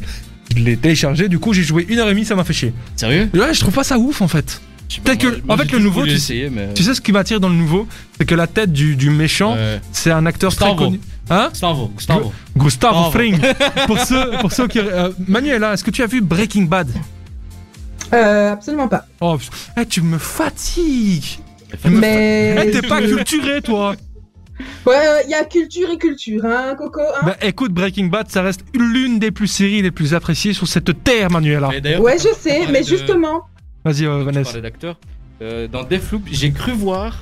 [0.55, 2.73] Je l'ai téléchargé, du coup j'ai joué une heure et demie, ça m'a fait chier.
[2.95, 3.29] Sérieux?
[3.33, 4.61] Ouais, je trouve pas ça ouf en fait.
[5.03, 6.73] Peut-être moi- que- moi, en fait, le nouveau, tu- essayer, mais.
[6.73, 9.53] Tu sais ce qui m'attire dans le nouveau C'est que la tête du, du méchant,
[9.55, 9.81] Ouais.
[9.91, 10.99] c'est un acteur très connu.
[11.29, 12.33] Hein Gustavo, Gustavo.
[12.55, 13.11] Gustavo.
[13.11, 13.39] Fring.
[13.87, 14.77] pour ceux, pour ceux qui.
[14.79, 16.87] euh, Manuela, est-ce que tu as vu Breaking Bad?
[18.13, 19.05] Euh, absolument pas.
[19.21, 21.39] Oh, pff, eh, tu me fatigues.
[21.89, 22.53] Mais.
[22.55, 23.95] fa- Eh, t'es pas culturé, toi.
[24.85, 27.01] Ouais, il y a culture et culture, hein, Coco.
[27.01, 30.67] Hein Bah écoute, Breaking Bad, ça reste l'une des plus séries les plus appréciées sur
[30.67, 31.71] cette terre, Manuela.
[31.81, 33.41] D'ailleurs, ouais, je sais, mais de- justement.
[33.85, 34.59] Vas-y, euh, Vanessa.
[34.59, 34.97] d'acteur.
[35.43, 37.19] Euh, dans Deathloop, j'ai cru voir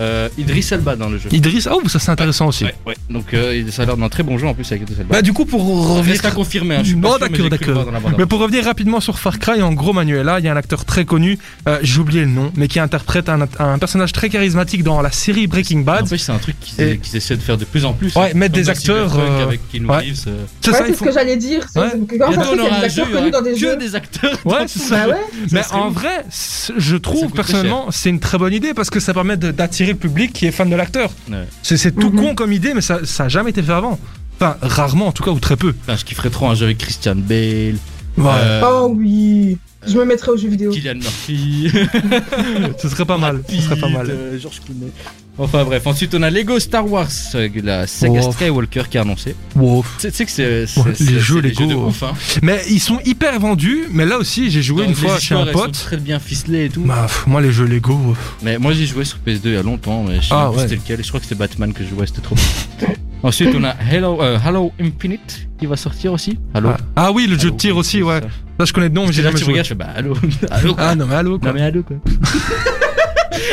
[0.00, 1.28] euh, Idris Elba dans le jeu.
[1.32, 2.64] Idriss, oh, ça c'est intéressant aussi.
[2.64, 2.94] Ouais, ouais.
[3.10, 5.16] Donc euh, ça a l'air d'un très bon jeu en plus avec Idris Elba.
[5.16, 5.62] Bah du coup, pour
[5.96, 6.12] revenir.
[6.12, 7.84] Reste à confirmer, hein, je suis Non, mais d'accord, j'ai cru le voir d'accord.
[7.86, 10.48] dans la bande Mais pour revenir rapidement sur Far Cry, en gros, Manuela, il y
[10.48, 11.38] a un acteur très connu,
[11.68, 15.10] euh, j'ai oublié le nom, mais qui interprète un, un personnage très charismatique dans la
[15.10, 16.02] série Breaking Bad.
[16.04, 18.14] N'empêche, c'est un truc qu'ils Et- qu'ils essaient de faire de plus en plus.
[18.14, 19.96] Ouais, mettre Comme des dans acteurs, Cyberpunk euh, avec Keanu ouais.
[19.98, 20.24] Reeves.
[20.28, 20.44] euh.
[20.60, 21.66] C'est ouais, ça, c'est ce que j'allais dire.
[21.72, 21.88] c'est- Ouais.
[22.18, 23.58] Quand Bientôt, on aura un des jeu, acteurs il y aura connus dans des que
[23.58, 23.76] jeux.
[23.76, 24.38] des acteurs.
[24.44, 25.06] Ouais, c'est ça.
[25.06, 25.20] Bah ouais.
[25.50, 28.90] Mais en vrai, c'est- je trouve coûte très personnellement, c'est une très bonne idée parce
[28.90, 29.50] que ça permet de-
[29.90, 31.10] le public qui est fan de l'acteur.
[31.30, 31.44] Ouais.
[31.62, 32.16] C'est tout Mhm.
[32.20, 33.98] con comme idée, mais ça, ça a jamais été fait avant.
[34.36, 35.74] Enfin, rarement en tout cas, ou très peu.
[35.88, 37.76] Je kifferais trop un jeu avec Christian Bale.
[38.18, 39.58] Ouais, euh, Oh oui.
[39.86, 40.70] Je me mettrais aux jeux vidéo.
[40.70, 41.70] Kylian Murphy.
[42.78, 43.42] ce serait pas mal.
[43.48, 44.06] Ce serait pas mal.
[44.10, 44.92] euh, George Clooney.
[45.38, 48.32] Enfin bref, ensuite on a Lego Star Wars, euh, la saga Wow.
[48.32, 49.34] Skywalker qui a annoncé.
[49.56, 49.82] Wow.
[49.98, 52.12] Tu sais- que c'est Ouais, les jeux Lego, de euh, ouf, hein.
[52.42, 53.84] Mais ils sont hyper vendus.
[53.90, 55.74] Mais là aussi, j'ai joué une fois chez un pote.
[55.74, 56.82] sont très bien ficelées et tout.
[56.82, 57.94] Bah, moi, les jeux Lego.
[57.94, 60.50] euh, Mais moi j'ai joué sur PS2 il y a longtemps, mais je sais Ah,
[60.50, 60.58] ouais.
[60.60, 61.02] c'était lequel.
[61.02, 62.36] Je crois que c'était Batman que je jouais, c'était trop.
[63.24, 66.38] Ensuite on a Halo, euh, Halo Infinite qui va sortir aussi.
[66.54, 66.70] Halo.
[66.70, 68.20] Ah, ah oui, le jeu de tir aussi, ouais.
[68.58, 69.52] Là, je connais le nom, mais j'ai jamais joué.
[69.52, 70.14] regardes, je fais bah Halo.
[70.50, 70.84] Halo quoi.
[70.86, 71.48] Ah non, mais allô, quoi.
[71.48, 71.96] Non mais Halo quoi.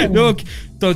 [0.14, 0.44] Donc,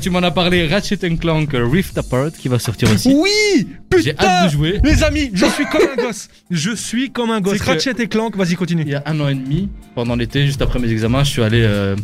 [0.02, 3.14] tu m'en as parlé Ratchet Clank euh, Rift Apart qui va sortir aussi.
[3.14, 3.68] Oui
[4.02, 4.80] J'ai hâte Putain de jouer.
[4.84, 6.30] Les amis, je suis comme un gosse.
[6.50, 7.62] Je suis comme un gosse.
[7.62, 8.86] Ratchet et Clank, vas-y, Il continue.
[8.88, 11.62] y a un an et demi, pendant l'été, juste après mes examens, je suis allé.
[11.64, 11.96] euh,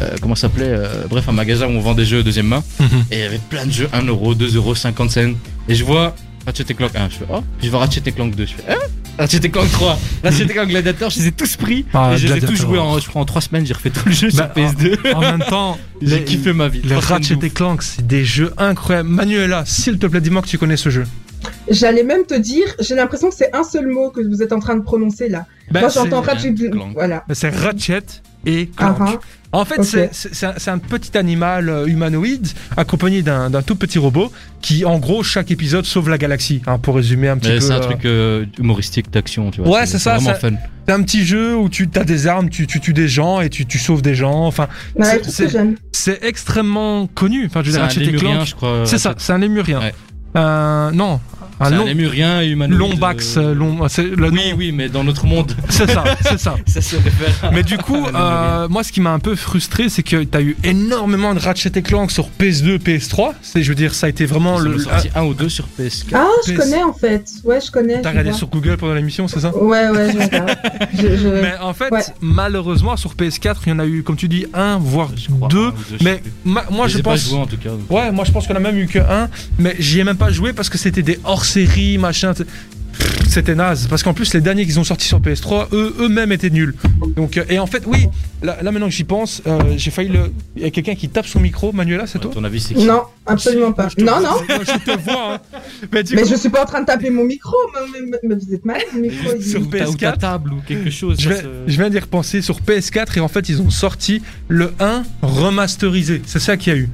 [0.00, 2.62] euh, comment ça s'appelait euh, Bref, un magasin où on vend des jeux deuxième main.
[2.80, 2.86] Mhm.
[3.10, 5.20] Et il y avait plein de jeux 1€, 2€, 50 cents.
[5.68, 6.14] Et je vois
[6.44, 7.42] Ratchet Clank 1, je fais oh.
[7.58, 8.76] Puis je vois Ratchet Clank 2, je fais hein
[9.18, 11.86] Ratchet Clank 3, Ratchet Clank Gladiator, je les ai tous pris.
[11.94, 13.90] Ah, et je les ai tous joués en, je crois, en 3 semaines, j'ai refait
[13.90, 15.14] tout le jeu Bah, sur PS2.
[15.14, 16.82] En même temps, J'ai kiffé ma vie.
[16.84, 17.36] les Ratchet.
[17.54, 19.08] Clank, c'est des jeux incroyables.
[19.08, 21.04] Manuela, s'il te plaît, dis-moi que tu connais ce jeu.
[21.70, 24.58] J'allais même te dire, j'ai l'impression que c'est un seul mot que vous êtes en
[24.60, 25.46] train de prononcer là.
[25.70, 26.92] Ben, Moi c'est- j'entends Ratchet Clank.
[26.94, 27.24] Voilà.
[27.26, 28.02] ben, c'est Ratchet
[28.44, 28.96] et Clank.
[29.00, 29.20] Ah, ah.
[29.52, 29.84] En fait, Ok.
[29.86, 32.46] c'est- c'est c'est un, c'est un petit animal euh, humanoïde
[32.76, 36.60] accompagné d'un d'un tout petit robot qui, en gros, chaque épisode sauve la galaxie.
[36.66, 37.60] hein, pour résumer un petit Mais peu.
[37.60, 39.70] c'est un euh, truc euh, humoristique d'action, tu vois.
[39.80, 40.50] Ouais, c'est ça, Vraiment ça- fun.
[40.86, 43.48] C'est un petit jeu où tu as des armes, tu, tu tues des gens et
[43.48, 44.46] tu, tu sauves des gens.
[44.46, 47.46] Enfin, Ouais, C'est- c'est- c'est extrêmement connu.
[47.46, 48.46] Enfin, je veux C'est dire, un Ratchet et lémurien, Clank.
[48.48, 48.82] je crois.
[48.84, 49.80] C'est ça, c'est un lémurien.
[49.80, 49.94] Ouais.
[50.36, 51.18] Euh, non,
[51.60, 52.78] un C'est un long, lémurien humanoïde.
[52.78, 54.56] lombax, euh, euh, long, c'est le Oui, nom.
[54.58, 56.56] oui, mais dans notre monde, C'est ça, c'est ça.
[56.66, 57.50] ça se réfère.
[57.52, 60.56] Mais du coup, euh, moi, ce qui m'a un peu frustré, c'est que t'as eu
[60.64, 63.32] énormément de Ratchet et Clank sur PS2, PS3.
[63.42, 64.78] C'est, je veux dire, ça a été vraiment le.
[64.78, 66.06] sorti un ou deux sur PS4.
[66.14, 67.24] Ah, je connais en fait.
[67.44, 68.00] Ouais, je connais.
[68.02, 68.38] T'as regardé vois.
[68.38, 69.56] sur Google pendant l'émission, c'est ça?
[69.56, 70.50] Ouais, ouais, je regarde.
[70.94, 72.02] je, je- Mais en fait, Ouais.
[72.20, 75.48] malheureusement, sur PS4, il y en a eu, comme tu dis, un, voire Je crois,
[75.48, 75.58] deux.
[75.66, 77.28] un ou deux, je Mais ma- moi, Je pas pense.
[77.28, 77.70] joués, en tout cas.
[77.70, 77.90] donc.
[77.90, 79.28] Ouais, moi je pense qu'on a même eu que un,
[79.58, 81.18] mais j'y ai même pas joué parce que c'était des
[81.50, 82.32] hors-série, machin.
[83.28, 86.48] C'était naze, parce qu'en plus les derniers qu'ils ont sortis sur PS3, eux eux-mêmes étaient
[86.48, 86.74] nuls.
[87.14, 88.08] Donc euh, et en fait oui,
[88.42, 90.32] là, là, maintenant que j'y pense, euh, j'ai failli le.
[90.56, 92.72] Il y a quelqu'un qui tape son micro, Manuela, c'est Ouais, toi ton avis, c'est
[92.72, 92.84] qui?
[92.86, 93.88] Non, absolument pas.
[93.90, 94.36] Je te- Non, non.
[94.48, 95.34] Je te vois.
[95.34, 95.40] hein.
[95.92, 97.54] Mais du Mais coup, je suis pas en train de taper mon micro.
[97.92, 99.30] Mais, mais- mais vous êtes malade, le micro.
[99.38, 100.18] il- Sur Ou ta- ou ta PS4.
[100.18, 101.18] table ou quelque chose.
[101.20, 103.70] je, ça vais- se- je viens d'y repenser sur PS4 et en fait ils ont
[103.70, 106.22] sorti le 1 remasterisé.
[106.24, 106.88] C'est ça qu'il y a eu.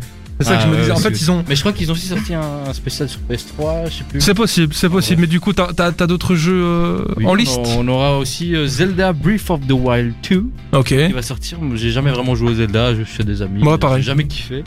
[0.44, 0.92] C'est ça Ah, que je me ouais, disais.
[0.92, 1.44] En fait ils ont.
[1.48, 4.20] Mais je crois qu'ils ont aussi sorti un spécial sur PS3, je sais plus.
[4.20, 5.20] C'est possible, c'est possible.
[5.20, 7.60] Mais du coup t'as t'as- t'as d'autres jeux euh, Oui, en on- liste.
[7.76, 10.86] On aura aussi euh, Zelda Breath of the Wild 2 Ok.
[10.88, 11.58] qui va sortir.
[11.74, 13.62] J'ai jamais vraiment joué au Zelda, je fais des amis.
[13.62, 14.02] Moi, j'ai- pareil.
[14.02, 14.64] J'ai jamais kiffé.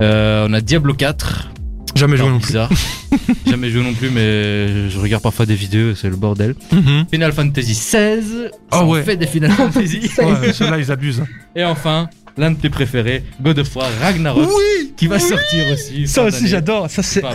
[0.00, 1.48] Euh, on a Diablo 4.
[1.94, 2.46] Jamais joué non plus.
[2.48, 2.70] bizarre.
[3.46, 6.54] jamais joué non plus, mais je regarde parfois des vidéos, c'est le bordel.
[6.72, 7.04] Mhm.
[7.12, 8.50] Final Fantasy 16.
[8.70, 9.02] Ah ça en ouais.
[9.02, 10.00] fait des Final Fantasy.
[10.18, 11.22] Ouais, ceux-là, ils abusent.
[11.54, 12.08] Et enfin,
[12.38, 16.06] l'un de tes préférés, God of War Ragnarok, Oui qui va oui sortir aussi.
[16.08, 16.88] Ça aussi j'adore.
[16.90, 17.24] Ça c'est.
[17.24, 17.30] Euh,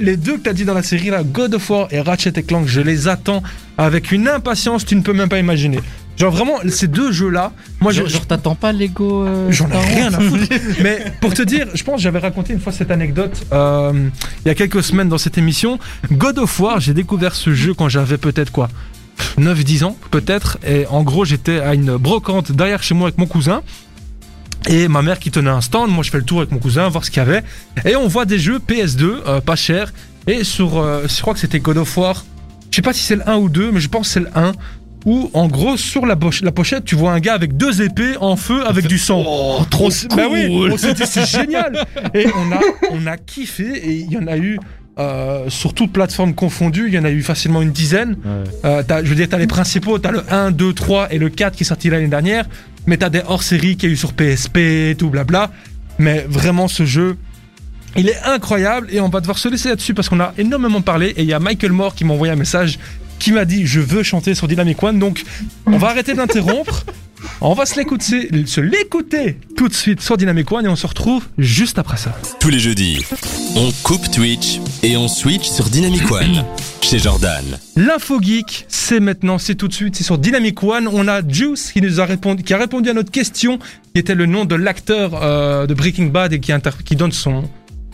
[0.00, 2.42] Les deux que t'as dit dans la série là, God of War et Ratchet et
[2.42, 3.42] Clank, je les attends
[3.78, 5.78] avec une impatience tu ne peux même pas imaginer.
[6.18, 9.68] Genre vraiment ces deux jeux là, moi je- Genre, genre, t'attends pas Lego euh, J'en
[9.70, 10.44] ai rien à foutre.
[10.82, 14.08] Mais pour te dire, je pense que j'avais raconté une fois cette anecdote euh,
[14.44, 15.78] il y a quelques semaines dans cette émission.
[16.12, 18.68] God of War, j'ai découvert ce jeu quand j'avais peut-être quoi
[19.38, 20.58] 9-10 ans peut-être.
[20.66, 23.62] Et en gros, j'étais à une brocante derrière chez moi avec mon cousin.
[24.68, 26.88] Et ma mère qui tenait un stand, moi je fais le tour avec mon cousin,
[26.88, 27.42] voir ce qu'il y avait.
[27.84, 29.92] Et on voit des jeux PS2, euh, pas cher.
[30.26, 32.24] Et sur, euh, je crois que c'était God of War.
[32.70, 34.28] Je sais pas si c'est le 1 ou 2, mais je pense que c'est le
[34.34, 34.52] 1.
[35.04, 38.14] Où en gros, sur la, poche- la pochette, tu vois un gars avec deux épées
[38.20, 39.24] en feu avec du sang.
[39.26, 40.72] Oh, trop On s- bah oui, cool.
[40.72, 41.84] on s'est dit c'est génial.
[42.14, 42.60] Et on a,
[42.92, 44.60] on a kiffé et il y en a eu
[45.00, 48.16] euh, sur toutes plateformes confondues, il y en a eu facilement une dizaine.
[48.24, 48.44] Ouais.
[48.64, 51.56] Euh, je veux dire, t'as les principaux, t'as le 1, 2, 3 et le 4
[51.56, 52.44] qui est sorti l'année dernière.
[52.86, 55.50] Mais t'as des hors-séries qu'il y a eu sur PSP, tout blabla.
[55.98, 57.16] Mais vraiment, ce jeu,
[57.96, 61.08] il est incroyable et on va devoir se laisser là-dessus parce qu'on a énormément parlé.
[61.16, 62.78] Et il y a Michael Moore qui m'a envoyé un message
[63.18, 64.98] qui m'a dit Je veux chanter sur Dynamic One.
[64.98, 65.22] Donc,
[65.66, 66.84] on va arrêter d'interrompre.
[67.40, 70.86] On va se l'écouter, se l'écouter tout de suite sur Dynamic One et on se
[70.86, 72.16] retrouve juste après ça.
[72.40, 73.04] Tous les jeudis,
[73.56, 76.44] on coupe Twitch et on switch sur Dynamic One
[76.82, 77.44] chez Jordan.
[77.76, 80.88] L'info geek, c'est maintenant, c'est tout de suite, c'est sur Dynamic One.
[80.88, 84.14] On a Juice qui nous a répondu, qui a répondu à notre question, qui était
[84.14, 87.44] le nom de l'acteur euh, de Breaking Bad et qui, inter- qui donne son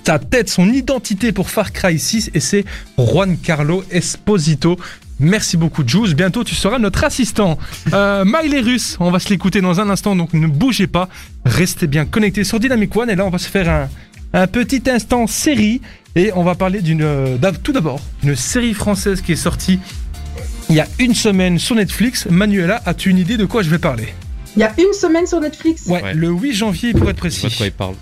[0.07, 2.65] sa tête, son identité pour Far Cry 6 et c'est
[2.97, 4.79] Juan Carlo Esposito.
[5.21, 7.59] Merci beaucoup Juice, bientôt tu seras notre assistant.
[7.93, 11.09] Euh, Miley Russ, on va se l'écouter dans un instant, donc ne bougez pas,
[11.45, 13.89] restez bien connectés sur Dynamic One et là on va se faire un,
[14.33, 15.81] un petit instant série
[16.15, 19.81] et on va parler d'une euh, tout d'abord d'une série française qui est sortie
[20.71, 22.27] il y a une semaine sur Netflix.
[22.31, 24.07] Manuela, as-tu une idée de quoi je vais parler?
[24.55, 25.87] Il y a une semaine sur Netflix?
[25.87, 26.15] ouais, Ouais.
[26.15, 27.65] le 8 janvier pour être Je vois de quoi précis.
[27.65, 27.95] il parle.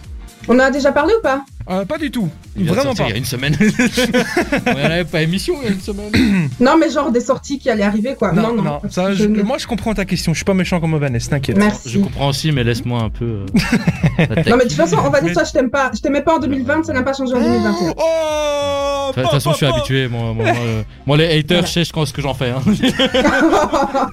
[0.48, 1.44] On en a déjà parlé ou pas?
[1.68, 3.04] Euh, pas du tout, Il vraiment pas.
[3.08, 3.56] Il y a une semaine.
[4.66, 6.10] On n'avait pas émission il y a une semaine.
[6.60, 8.30] Non, mais genre des sorties qui allaient arriver, quoi.
[8.32, 8.80] Non, Non, non, non.
[8.88, 11.56] ça, Je moi je comprends ta question, je suis pas méchant comme Vanessa, t'inquiète.
[11.56, 11.90] Merci.
[11.90, 13.24] Je comprends aussi, mais laisse-moi un peu.
[13.24, 13.46] euh.
[14.46, 15.90] Non, mais de toute façon, on va dire ça, je t'aime pas.
[15.94, 17.94] Je t'aimais pas en 2020, ça n'a pas changé en 2021.
[17.96, 20.08] Oh De toute façon, je suis habitué.
[20.08, 22.50] Moi, moi, moi, euh, moi, les haters, je sais ce que j'en fais.
[22.50, 22.62] hein.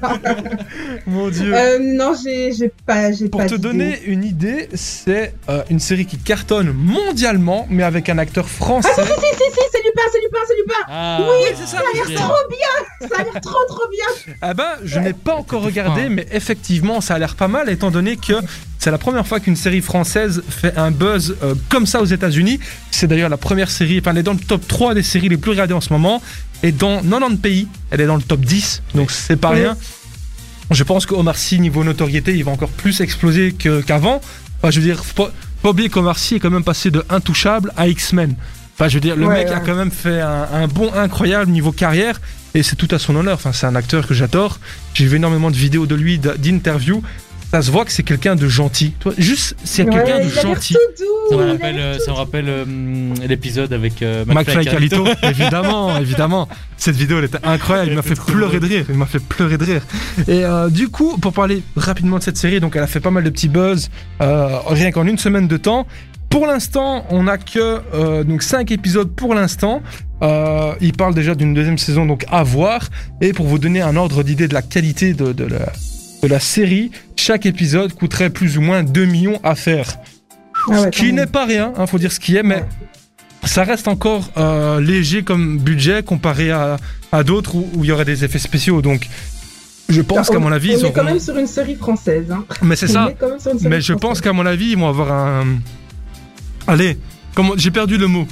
[1.07, 1.53] Mon dieu.
[1.53, 3.11] Euh, non, j'ai j'ai pas.
[3.11, 7.83] j'ai Pour pas te donner une idée, c'est euh, une série qui cartonne mondialement, mais
[7.83, 8.89] avec un acteur français.
[8.95, 10.73] Si, si, si, c'est Lupin, c'est Lupin, c'est Lupin.
[10.87, 13.07] Ah, Oui, c'est ça, Ça a l'air trop bien.
[13.09, 14.33] Ça a l'air trop, trop bien.
[14.41, 17.91] Ah ben, je n'ai pas encore regardé, mais effectivement, ça a l'air pas mal, étant
[17.91, 18.33] donné que
[18.79, 22.59] c'est la première fois qu'une série française fait un buzz euh, comme ça aux États-Unis.
[22.91, 25.37] C'est d'ailleurs la première série, enfin, elle est dans le top 3 des séries les
[25.37, 26.21] plus regardées en ce moment.
[26.63, 29.59] Et dans 90 pays, elle est dans le top 10, donc c'est pas Oui.
[29.61, 29.77] rien.
[30.71, 33.53] Je pense qu'Omar Sy, niveau notoriété, il va encore plus exploser
[33.85, 34.21] qu'avant.
[34.59, 35.03] Enfin, je veux dire,
[35.63, 38.35] pas, oublier qu'Omar est quand même passé de Intouchable à X-Men.
[38.75, 41.51] Enfin, je veux dire, le Ouais, mec a quand même fait un, un bond incroyable
[41.51, 42.19] niveau carrière.
[42.55, 43.35] Et c'est tout à son honneur.
[43.35, 44.59] Enfin, c'est un acteur que j'adore.
[44.93, 47.01] J'ai vu énormément de vidéos de lui, d'interviews.
[47.53, 48.93] Ça se voit que c'est quelqu'un de gentil.
[48.99, 50.73] Toi, juste, c'est Ouais, quelqu'un de gentil.
[50.73, 51.05] doux.
[51.29, 52.65] Ça me rappelle, euh, ça me rappelle euh,
[53.27, 56.49] l'épisode avec euh, McFly et Carlito, évidemment, évidemment.
[56.77, 57.91] Cette vidéo, elle était incroyable.
[57.91, 58.85] Il m'a fait pleurer de rire.
[58.89, 59.81] Il m'a fait pleurer de rire.
[60.27, 63.11] Et euh, du coup, pour parler rapidement de cette série, donc elle a fait pas
[63.11, 63.91] mal de petits buzz,
[64.21, 65.85] euh, rien qu'en une semaine de temps.
[66.31, 69.83] Pour l'instant, on n'a que euh, donc 5 épisodes pour l'instant.
[70.23, 72.89] Euh, il parle déjà d'une deuxième saison, donc à voir.
[73.21, 75.71] Et pour vous donner un ordre d'idée de la qualité de, de la,
[76.23, 76.89] de la série,
[77.23, 79.87] chaque épisode coûterait plus ou moins 2 millions à faire.
[80.67, 82.65] Ah ouais, ce qui n'est pas rien, il faut dire ce qui est, mais Ouais.
[83.45, 86.77] ça reste encore euh, léger comme budget comparé à,
[87.13, 88.81] à d'autres où il y aurait des effets spéciaux.
[88.81, 89.07] Donc,
[89.89, 92.25] je pense On- qu'à mon avis, on ils est quand même sur une série française.
[92.31, 92.43] Hein.
[92.61, 93.07] Mais c'est ça.
[93.09, 94.01] est quand même sur une série Mais je française.
[94.09, 95.45] pense qu'à mon avis, ils vont avoir un.
[96.67, 96.97] Allez,
[97.35, 98.27] comment j'ai perdu le mot.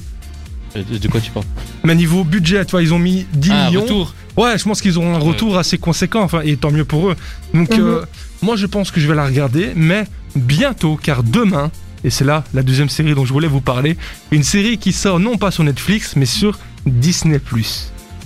[0.75, 1.45] Euh, De quoi tu parles?
[1.83, 3.81] Mais niveau budget, tu vois, ils ont mis 10 Ah, millions.
[3.83, 4.15] retour.
[4.37, 5.27] Ouais, je pense qu'ils auront un Ouais.
[5.27, 7.15] retour assez conséquent, enfin, et tant mieux pour eux.
[7.53, 7.79] Donc, Mhm.
[7.81, 8.01] euh,
[8.41, 11.71] moi, je pense que je vais la regarder, mais bientôt, car demain,
[12.03, 13.97] et c'est là la deuxième série dont je voulais vous parler,
[14.31, 17.39] une série qui sort non pas sur Netflix, mais sur Disney+.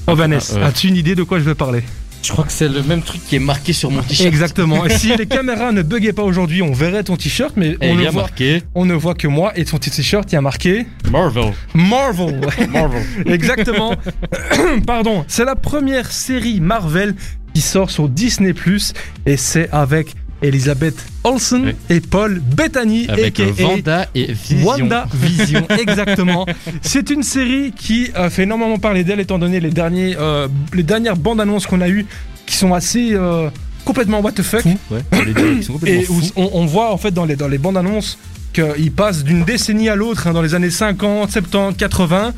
[0.08, 0.66] Oh Vanessa, Ah, ouais.
[0.68, 1.84] as-tu une idée de quoi je vais parler?
[2.22, 4.28] Je crois que c'est le même truc qui est marqué sur mon t-shirt.
[4.28, 4.84] Exactement.
[4.86, 8.02] Et si les caméras ne buguaient pas aujourd'hui, on verrait ton t-shirt, mais on ne,
[8.04, 11.54] voit, marqué on ne voit que moi et ton t-shirt, il y a marqué Marvel.
[11.76, 12.42] Marvel.
[12.72, 13.04] Marvel.
[13.28, 13.94] Exactement.
[14.88, 15.24] Pardon.
[15.28, 17.14] C'est la première série Marvel
[17.56, 18.92] qui sort sur Disney Plus
[19.26, 21.76] et c'est avec Elisabeth Olsen Oui.
[21.90, 24.68] et Paul Bettany Avec Vanda et Vision.
[24.68, 25.66] Wanda Vision.
[25.80, 26.46] Exactement.
[26.82, 31.16] c'est une série qui fait énormément parler d'elle étant donné les derniers euh, les dernières
[31.16, 32.06] bandes annonces qu'on a eues
[32.46, 33.50] qui sont assez euh,
[33.86, 34.62] complètement what the fuck.
[34.62, 35.02] Fou, ouais.
[35.86, 38.20] Et où on, on voit en fait dans les, dans les bandes annonces
[38.52, 42.34] qu'ils passent d'une décennie à l'autre, hein, dans les années 50, 70, 80.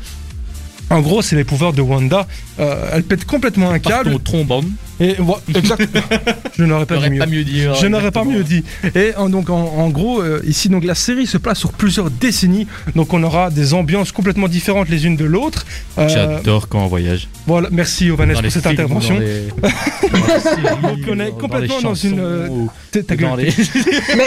[0.90, 2.26] En gros, c'est les pouvoirs de Wanda.
[2.60, 4.16] Euh, elle pète complètement un câble.
[4.20, 4.70] trombone.
[5.00, 6.02] Et voilà, exactement.
[6.58, 7.62] Je n'aurais pas pas mieux dit.
[7.80, 8.64] Je n'aurais pas mieux dit.
[8.96, 12.10] Et en, donc en, en gros, euh, ici donc la série se place sur plusieurs
[12.10, 12.66] décennies.
[12.96, 15.64] Donc on aura des ambiances complètement différentes les unes de l'autre.
[15.98, 17.28] Euh, J'adore quand on voyage.
[17.46, 19.14] voilà, merci Ovanes Dans pour cette films, intervention.
[19.14, 23.02] Dans les, dans les séries, Donc, on est dans- complètement dans une, euh, ou T'es-
[23.04, 23.52] ta dans gueule, les-
[24.16, 24.24] Mais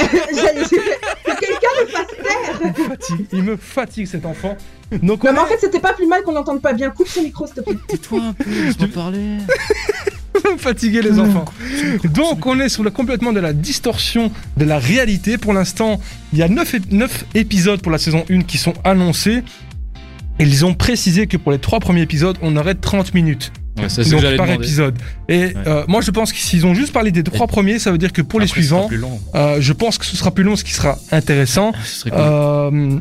[1.39, 2.59] quelqu'un me fasse taire.
[2.63, 3.26] il me fatigue.
[3.34, 4.55] Il me fatigue cet enfant.
[5.03, 6.89] Donc Non, on mais en fait, c'était pas plus mal qu'on n'entende pas bien.
[6.91, 7.78] Coupe ce micro, s'il te plaît.
[7.88, 9.19] Tais-toi un peu, laisse-moi parler.
[10.55, 11.45] est fatigué les enfants.
[12.13, 15.37] Donc on est sur le complètement de la distorsion de la réalité.
[15.37, 15.99] Pour l'instant,
[16.33, 19.43] il y a 9, épisodes pour la saison 1 qui sont annoncés.
[20.39, 23.51] Et ils ont précisé que pour les trois premiers épisodes, on aurait 30 minutes.
[23.77, 24.53] Ouais, ça, ce donc par demander.
[24.53, 24.97] épisode.
[25.29, 27.97] Et euh, moi je pense que s'ils ont juste parlé des trois premiers, ça veut
[27.97, 28.89] dire que pour les Après, ce suivants,
[29.35, 31.71] euh, je pense que ce sera plus long, ce qui sera intéressant.
[31.83, 32.19] Ce serait cool.
[32.19, 32.99] Euh,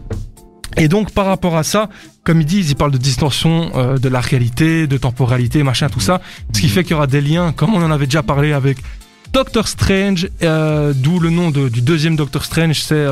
[0.77, 1.89] et donc par rapport à ça,
[2.25, 6.01] comme ils disent, ils parlent de distorsion euh, de la réalité, de temporalité, machin, tout
[6.01, 6.21] ça.
[6.55, 8.79] Ce qui fait qu'il y aura des liens, comme on en avait déjà parlé avec
[9.33, 13.07] Doctor Strange, euh, d'où le nom de- du deuxième Doctor Strange, c'est...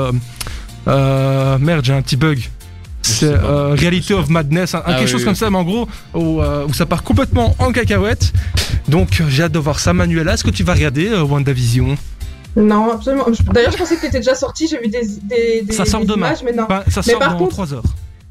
[0.86, 2.40] Euh, merde, j'ai un petit bug.
[3.02, 5.88] C'est euh, Reality of Madness, Ah quelque oui, chose oui, comme ça, mais en gros,
[6.14, 8.32] où, euh, où ça part complètement en cacahuète.
[8.88, 9.92] Donc j'ai hâte de voir ça.
[9.92, 11.96] Manuela, est-ce que tu vas regarder WandaVision?
[12.56, 13.26] Non, absolument.
[13.52, 14.66] D'ailleurs, je pensais que t'étais déjà sorti.
[14.68, 16.28] J'ai vu des, des, des, Ça sort des demain.
[16.28, 16.66] images, mais non.
[16.88, 17.82] Ça Mais sort par dans contre- 3 heures.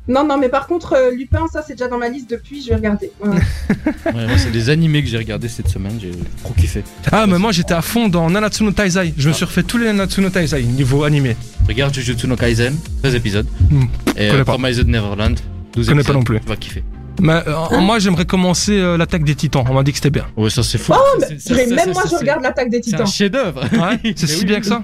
[0.09, 2.61] Non, non, mais par contre, euh, Lupin, ça, c'est déjà dans ma liste depuis.
[2.63, 3.11] Je vais regarder.
[3.22, 3.39] Ouais,
[4.13, 6.11] moi, c'est des animés que j'ai regardé cette semaine, j'ai
[6.43, 6.84] trop kiffé.
[7.11, 9.13] Ah, mais moi j'étais à fond dans Nanatsu no Taizai.
[9.18, 9.36] Je me Ah.
[9.36, 11.36] suis refait tous les Nanatsu no Taizai niveau animé.
[11.68, 13.47] Regarde Jujutsu no Kaisen, 13 épisodes.
[13.70, 13.84] Hmm,
[14.15, 15.36] Et connais euh, Neverland,
[15.74, 16.05] 12 Connais épisodes.
[16.05, 16.39] pas non plus.
[16.39, 16.84] Tu vas kiffer.
[17.20, 19.65] Mais euh, moi j'aimerais commencer euh, l'attaque des titans.
[19.70, 20.26] On m'a dit que c'était bien.
[20.36, 20.93] Ouais, ça c'est fou.
[20.95, 23.07] Oh, Ça, mais ça, même ça, moi, je regarde l'attaque des C'est un titans.
[23.07, 23.61] chef-d'œuvre.
[23.63, 24.61] Ouais, c'est si oui, bien oui.
[24.61, 24.84] que ça.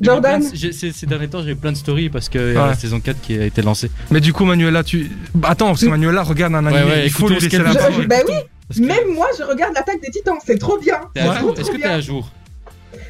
[0.00, 0.40] Jordan.
[0.40, 2.68] de- Ces ces derniers temps, j'ai eu plein de stories parce qu'il y a Ouais.
[2.70, 3.90] la saison 4 qui a été lancée.
[4.10, 5.10] Mais du coup, Manuela, tu.
[5.34, 6.90] Bah, attends, parce que Manuela regarde un Ouais, animé.
[6.92, 8.06] ouais, il faut lui ce laisser qu'elle la parole.
[8.06, 8.34] bah oui,
[8.74, 10.38] que même moi, je regarde l'attaque des titans.
[10.44, 10.96] C'est trop bien.
[11.14, 11.40] t'es à Ouais.
[11.40, 11.52] jour.
[11.54, 12.30] Trop, Est-ce que t'es à jour?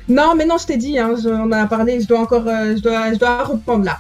[0.09, 2.01] Non, mais non, je t'ai dit, hein, je- on en a parlé.
[2.01, 3.99] Je dois encore, euh, je dois, je dois reprendre là.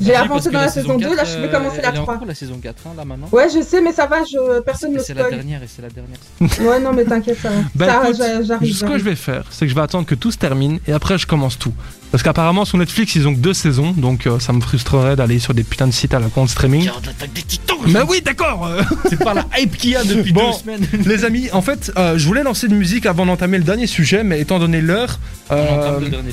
[0.00, 1.14] J'ai avancé dans la, saison 2.
[1.14, 2.18] Là, je vais euh, commencer la elle est en 3.
[2.18, 3.28] cours, la saison 4 hein, là maintenant?
[3.32, 4.22] Ouais, je sais, mais ça va.
[4.24, 6.18] Je personne ne C'est la dernière et c'est la dernière.
[6.60, 7.56] Ouais, non, mais t'inquiète, ça va.
[7.74, 8.02] Bah,
[8.42, 8.74] j'arrive.
[8.74, 10.92] Ce que je vais faire, c'est que je vais attendre que tout se termine et
[10.92, 11.72] après je commence tout.
[12.10, 15.38] Parce qu'apparemment sur Netflix ils ont que deux saisons, donc euh, ça me frustrerait d'aller
[15.38, 16.82] sur des putains de sites à la compte streaming.
[16.82, 18.66] Regarde l'attaque des titans Mais oui, d'accord.
[18.66, 20.50] euh, C'est pas la hype qu'il y a depuis Bon.
[20.50, 20.86] deux semaines.
[21.06, 24.24] Les amis, en fait, euh, je voulais lancer de musique avant d'entamer le dernier sujet,
[24.24, 25.18] mais étant donné l'heure,
[25.48, 26.32] On euh, entame le dernier.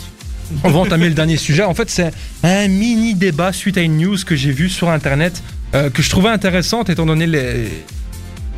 [0.63, 1.63] On va entamer le dernier sujet.
[1.63, 2.11] En fait, c'est
[2.43, 5.43] un mini débat suite à une news que j'ai vue sur internet
[5.75, 7.27] euh, que je trouvais intéressante étant donné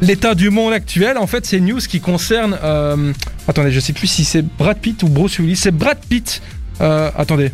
[0.01, 1.17] l'état du monde actuel.
[1.17, 2.57] En fait, c'est une news qui concerne.
[2.63, 3.11] euh,
[3.47, 5.57] attendez, je sais plus si c'est Brad Pitt ou Bruce Willis.
[5.57, 6.41] C'est Brad Pitt.
[6.79, 7.51] Euh, attendez,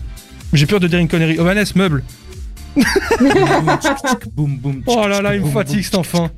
[0.53, 1.39] j'ai peur de dire une connerie.
[1.39, 2.03] Ovanes, meuble.
[4.85, 6.29] Oh là là, il me fatigue cet enfant.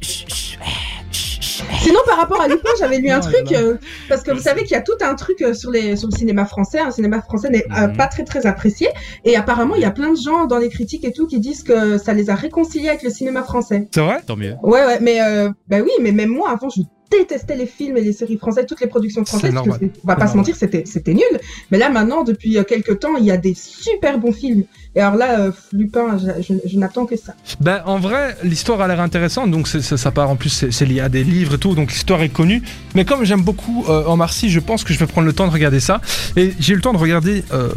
[1.82, 3.77] Sinon, par rapport à Lupin, j'avais lu un truc, euh,
[4.07, 6.15] parce que vous savez qu'il y a tout un truc euh, sur, les, sur le
[6.15, 6.80] cinéma français.
[6.80, 7.97] Un cinéma français n'est euh, Mhm.
[7.97, 8.88] pas très très apprécié.
[9.25, 11.63] Et apparemment, il y a plein de gens dans les critiques et tout qui disent
[11.63, 13.88] que ça les a réconciliés avec le cinéma français.
[13.93, 14.21] C'est vrai?
[14.25, 14.55] Tant mieux.
[14.63, 18.01] Ouais, ouais, mais euh, bah oui, mais même moi, avant, je détestais les films et
[18.01, 19.51] les séries françaises, toutes les productions françaises.
[19.53, 21.23] parce que on va pas se mentir, c'était c'était nul.
[21.71, 24.63] Mais là, maintenant, depuis euh, quelques temps, il y a des super bons films.
[24.96, 27.36] Et alors là, euh, Lupin, je, je- je n'attends que ça.
[27.62, 30.86] Ben, en vrai, l'histoire a l'air intéressante, donc c'est- ça, ça part en plus, c'est
[30.86, 32.64] lié à des livres et tout, donc l'histoire est connue.
[32.96, 35.46] Mais comme j'aime beaucoup euh, Omar Sy, je pense que je vais prendre le temps
[35.48, 36.02] de regarder ça.
[36.36, 37.70] Et j'ai eu le temps de regarder euh,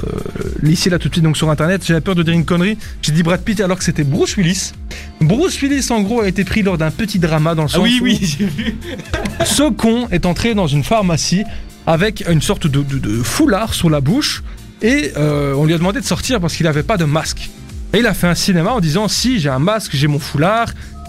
[0.64, 1.84] ici, là, tout de suite, donc sur internet.
[1.86, 2.78] J'avais peur de dire une connerie.
[3.02, 4.72] J'ai dit Brad Pitt alors que c'était Bruce Willis.
[5.20, 7.82] Bruce Willis, en gros, a été pris lors d'un petit drama dans le Ah sens
[7.84, 8.74] oui, où oui, j'ai vu.
[9.44, 11.44] ce con est entré dans une pharmacie
[11.86, 14.42] avec une sorte de, de- de foulard sur la bouche
[14.82, 17.50] et euh, on lui a demandé de sortir parce qu'il n'avait pas de masque.
[17.94, 20.68] Et il a fait un cinéma en disant si j'ai un masque, j'ai mon foulard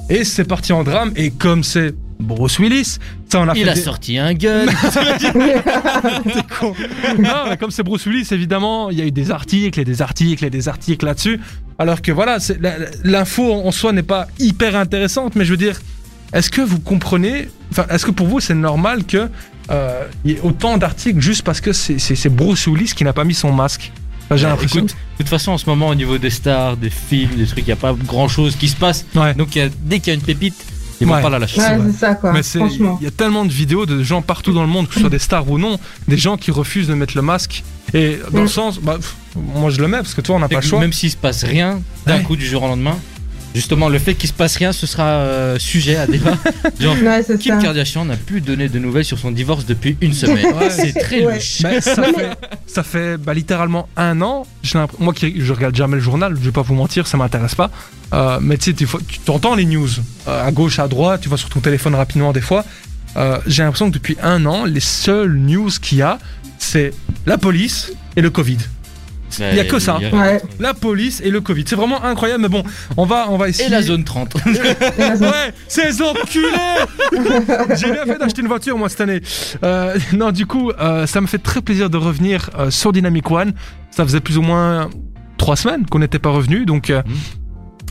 [0.09, 2.99] et c'est parti en drame et comme c'est Bruce Willis,
[3.29, 4.65] ça on a Il fait a des- sorti un gun.
[6.59, 6.73] Con.
[7.19, 10.01] non, mais comme c'est Bruce Willis, évidemment, il y a eu des articles et des
[10.01, 11.39] articles et des articles là-dessus.
[11.79, 12.37] Alors que voilà,
[13.03, 15.81] l'info en soi n'est pas hyper intéressante, mais je veux dire,
[16.33, 19.27] est-ce que vous comprenez, enfin, est-ce que pour vous c'est normal que
[19.71, 23.23] euh, il y ait autant d'articles juste parce que c'est- Bruce Willis qui n'a pas
[23.23, 23.91] mis son masque
[24.25, 24.79] Enfin, J'ai Euh, l'impression.
[24.79, 27.59] écoute, de toute façon, en ce moment, au niveau des stars, des films, des trucs,
[27.59, 29.05] il n'y a pas grand chose qui se passe.
[29.15, 29.33] Ouais.
[29.33, 30.55] Donc, y a- dès qu'il y a une pépite,
[31.01, 31.21] ils vont Ouais.
[31.21, 31.59] pas la lâcher.
[31.59, 32.31] Ouais, c'est ça, quoi.
[32.31, 35.01] Mais il y a tellement de vidéos de gens partout dans le monde, que ce
[35.01, 37.63] soit des stars ou non, des gens qui refusent de mettre le masque.
[37.93, 38.47] Et dans le Mm.
[38.47, 40.79] sens, bah, pff, moi je le mets parce que toi on n'a pas le choix.
[40.79, 42.23] Même s'il se passe rien, d'un Ouais.
[42.23, 42.97] coup, du jour au lendemain,
[43.55, 46.37] Justement, le fait qu'il se passe rien, ce sera euh, sujet à débat.
[46.79, 47.61] Genre, Ouais, Kim ça.
[47.61, 50.53] Kardashian n'a plus donné de nouvelles sur son divorce depuis une semaine.
[50.55, 50.69] Ouais.
[50.69, 51.35] c'est très Ouais.
[51.35, 51.61] louche.
[51.61, 52.29] Bah, ça, fait,
[52.65, 54.47] ça fait bah, littéralement un an.
[54.99, 57.69] Moi qui je regarde jamais le journal, je vais pas vous mentir, ça m'intéresse pas.
[58.13, 59.89] Euh, mais tu sais, des fois, tu t'entends les news
[60.27, 62.65] euh, à gauche, à droite, tu vas sur ton téléphone rapidement des fois.
[63.17, 66.17] Euh, J'ai l'impression que depuis un an, les seules news qu'il y a,
[66.57, 66.91] c'est
[67.27, 68.57] la police et le Covid.
[69.39, 69.95] Il y a que ça.
[69.95, 70.41] A- Ouais.
[70.59, 71.63] La police et le Covid.
[71.67, 72.63] C'est vraiment incroyable, mais bon,
[72.97, 73.67] on va, on va essayer.
[73.67, 74.35] Et la zone 30.
[74.45, 76.47] Ouais, ces enculés
[77.75, 79.21] J'ai bien fait d'acheter une voiture moi cette année.
[79.63, 83.29] Euh, non, du coup, euh, ça me fait très plaisir de revenir euh, sur Dynamic
[83.31, 83.53] One.
[83.91, 84.89] Ça faisait plus ou moins
[85.37, 87.13] trois semaines qu'on n'était pas revenu, donc euh, Mhm.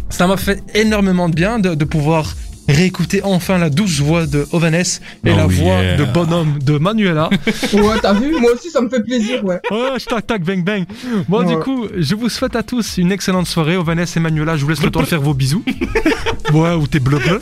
[0.09, 2.35] ça m'a fait énormément de bien de, de pouvoir
[2.69, 5.97] réécouter enfin la douce voix de Ovanes et Oh la voix yeah.
[5.97, 7.29] de bonhomme de Manuela.
[7.73, 9.61] Ouais, t'as vu Moi aussi, ça me fait plaisir, ouais.
[9.71, 10.85] oh, tac tac bang bang.
[11.29, 11.61] Bon, du Ouais.
[11.63, 13.77] coup, je vous souhaite à tous une excellente soirée.
[13.77, 15.65] Ovanes et Manuela, je vous laisse le temps de faire vos bisous.
[16.55, 17.41] ouais, ou tes bleu bleu.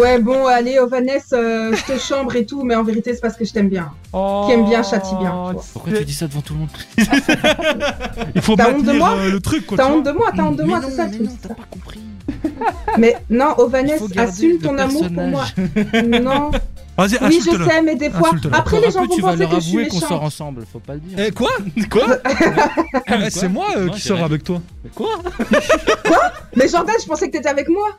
[0.00, 3.36] Ouais, bon, allez, Ovanes, euh, je te chambre et tout, mais en vérité, c'est parce
[3.36, 3.90] que je t'aime bien.
[4.12, 5.52] Qui aime bien, châtie bien.
[5.72, 6.68] Pourquoi tu dis ça devant tout le monde?
[8.34, 9.14] Il faut T'as honte de maintenir moi?
[9.18, 9.76] euh, le truc quoi.
[9.76, 11.54] T'as honte de moi, t'as honte de moi, c'est ça t'as ça.
[11.54, 12.00] pas compris.
[12.98, 15.44] Mais non, garder assume ton amour pour moi.
[16.20, 16.50] Non,
[17.00, 18.30] Vas-y, oui, je sais, mais des fois.
[18.52, 20.22] Après, les gens peu, tu vont vas penser leur que je suis avouer qu'on sort
[20.22, 21.18] ensemble, faut pas le dire.
[21.18, 21.50] Eh quoi
[21.90, 22.18] Quoi
[23.06, 24.60] Eh, C'est Quoi moi euh, Non, qui j'ai sors rien avec toi.
[24.84, 25.08] Mais quoi
[26.56, 27.98] Mais Jordan, je pensais que t'étais avec moi.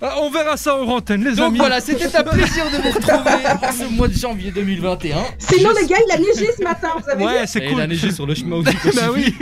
[0.00, 1.58] Ah, on verra ça au antenne, les Donc amis.
[1.58, 5.16] voilà, c'était un plaisir de vous retrouver en ce mois de janvier 2021.
[5.38, 7.78] Sinon, les gars, il a neigé ce matin, vous avez vu Ouais, c'est Et cool.
[7.78, 8.74] il a neigé sur le chemin aussi.
[8.94, 9.34] bah oui.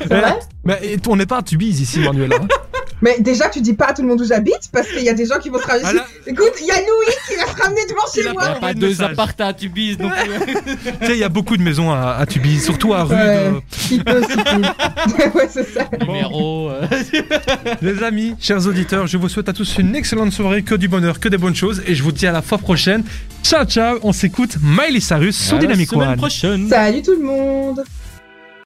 [0.00, 2.38] C'est vrai Mais et, on n'est pas à Tubize ici, Manuela.
[3.02, 5.14] Mais déjà, tu dis pas à tout le monde où j'habite parce qu'il y a
[5.14, 5.84] des gens qui vont travailler.
[5.88, 8.32] Ah là- Écoute, il y a Louis qui va se ramener devant Il chez Il
[8.32, 8.42] moi.
[8.48, 10.54] n'y a pas deux appartements à Tubize non plus.
[11.00, 13.50] tu sais, il y a beaucoup de maisons à, à Tubize, surtout à rue Ouais.
[13.50, 13.60] de...
[13.90, 14.02] Il
[15.34, 15.88] ouais, c'est ça.
[16.00, 16.70] Numéro.
[16.70, 16.86] euh,
[17.82, 21.18] Les amis, chers auditeurs, je vous souhaite à tous une excellente soirée, que du bonheur,
[21.20, 23.02] que des bonnes choses, et je vous dis à la fois prochaine.
[23.42, 26.16] Ciao, ciao, on s'écoute Miley Cyrus sur à la Dynamic semaine One.
[26.16, 26.68] prochaine.
[26.68, 27.82] Salut tout le monde.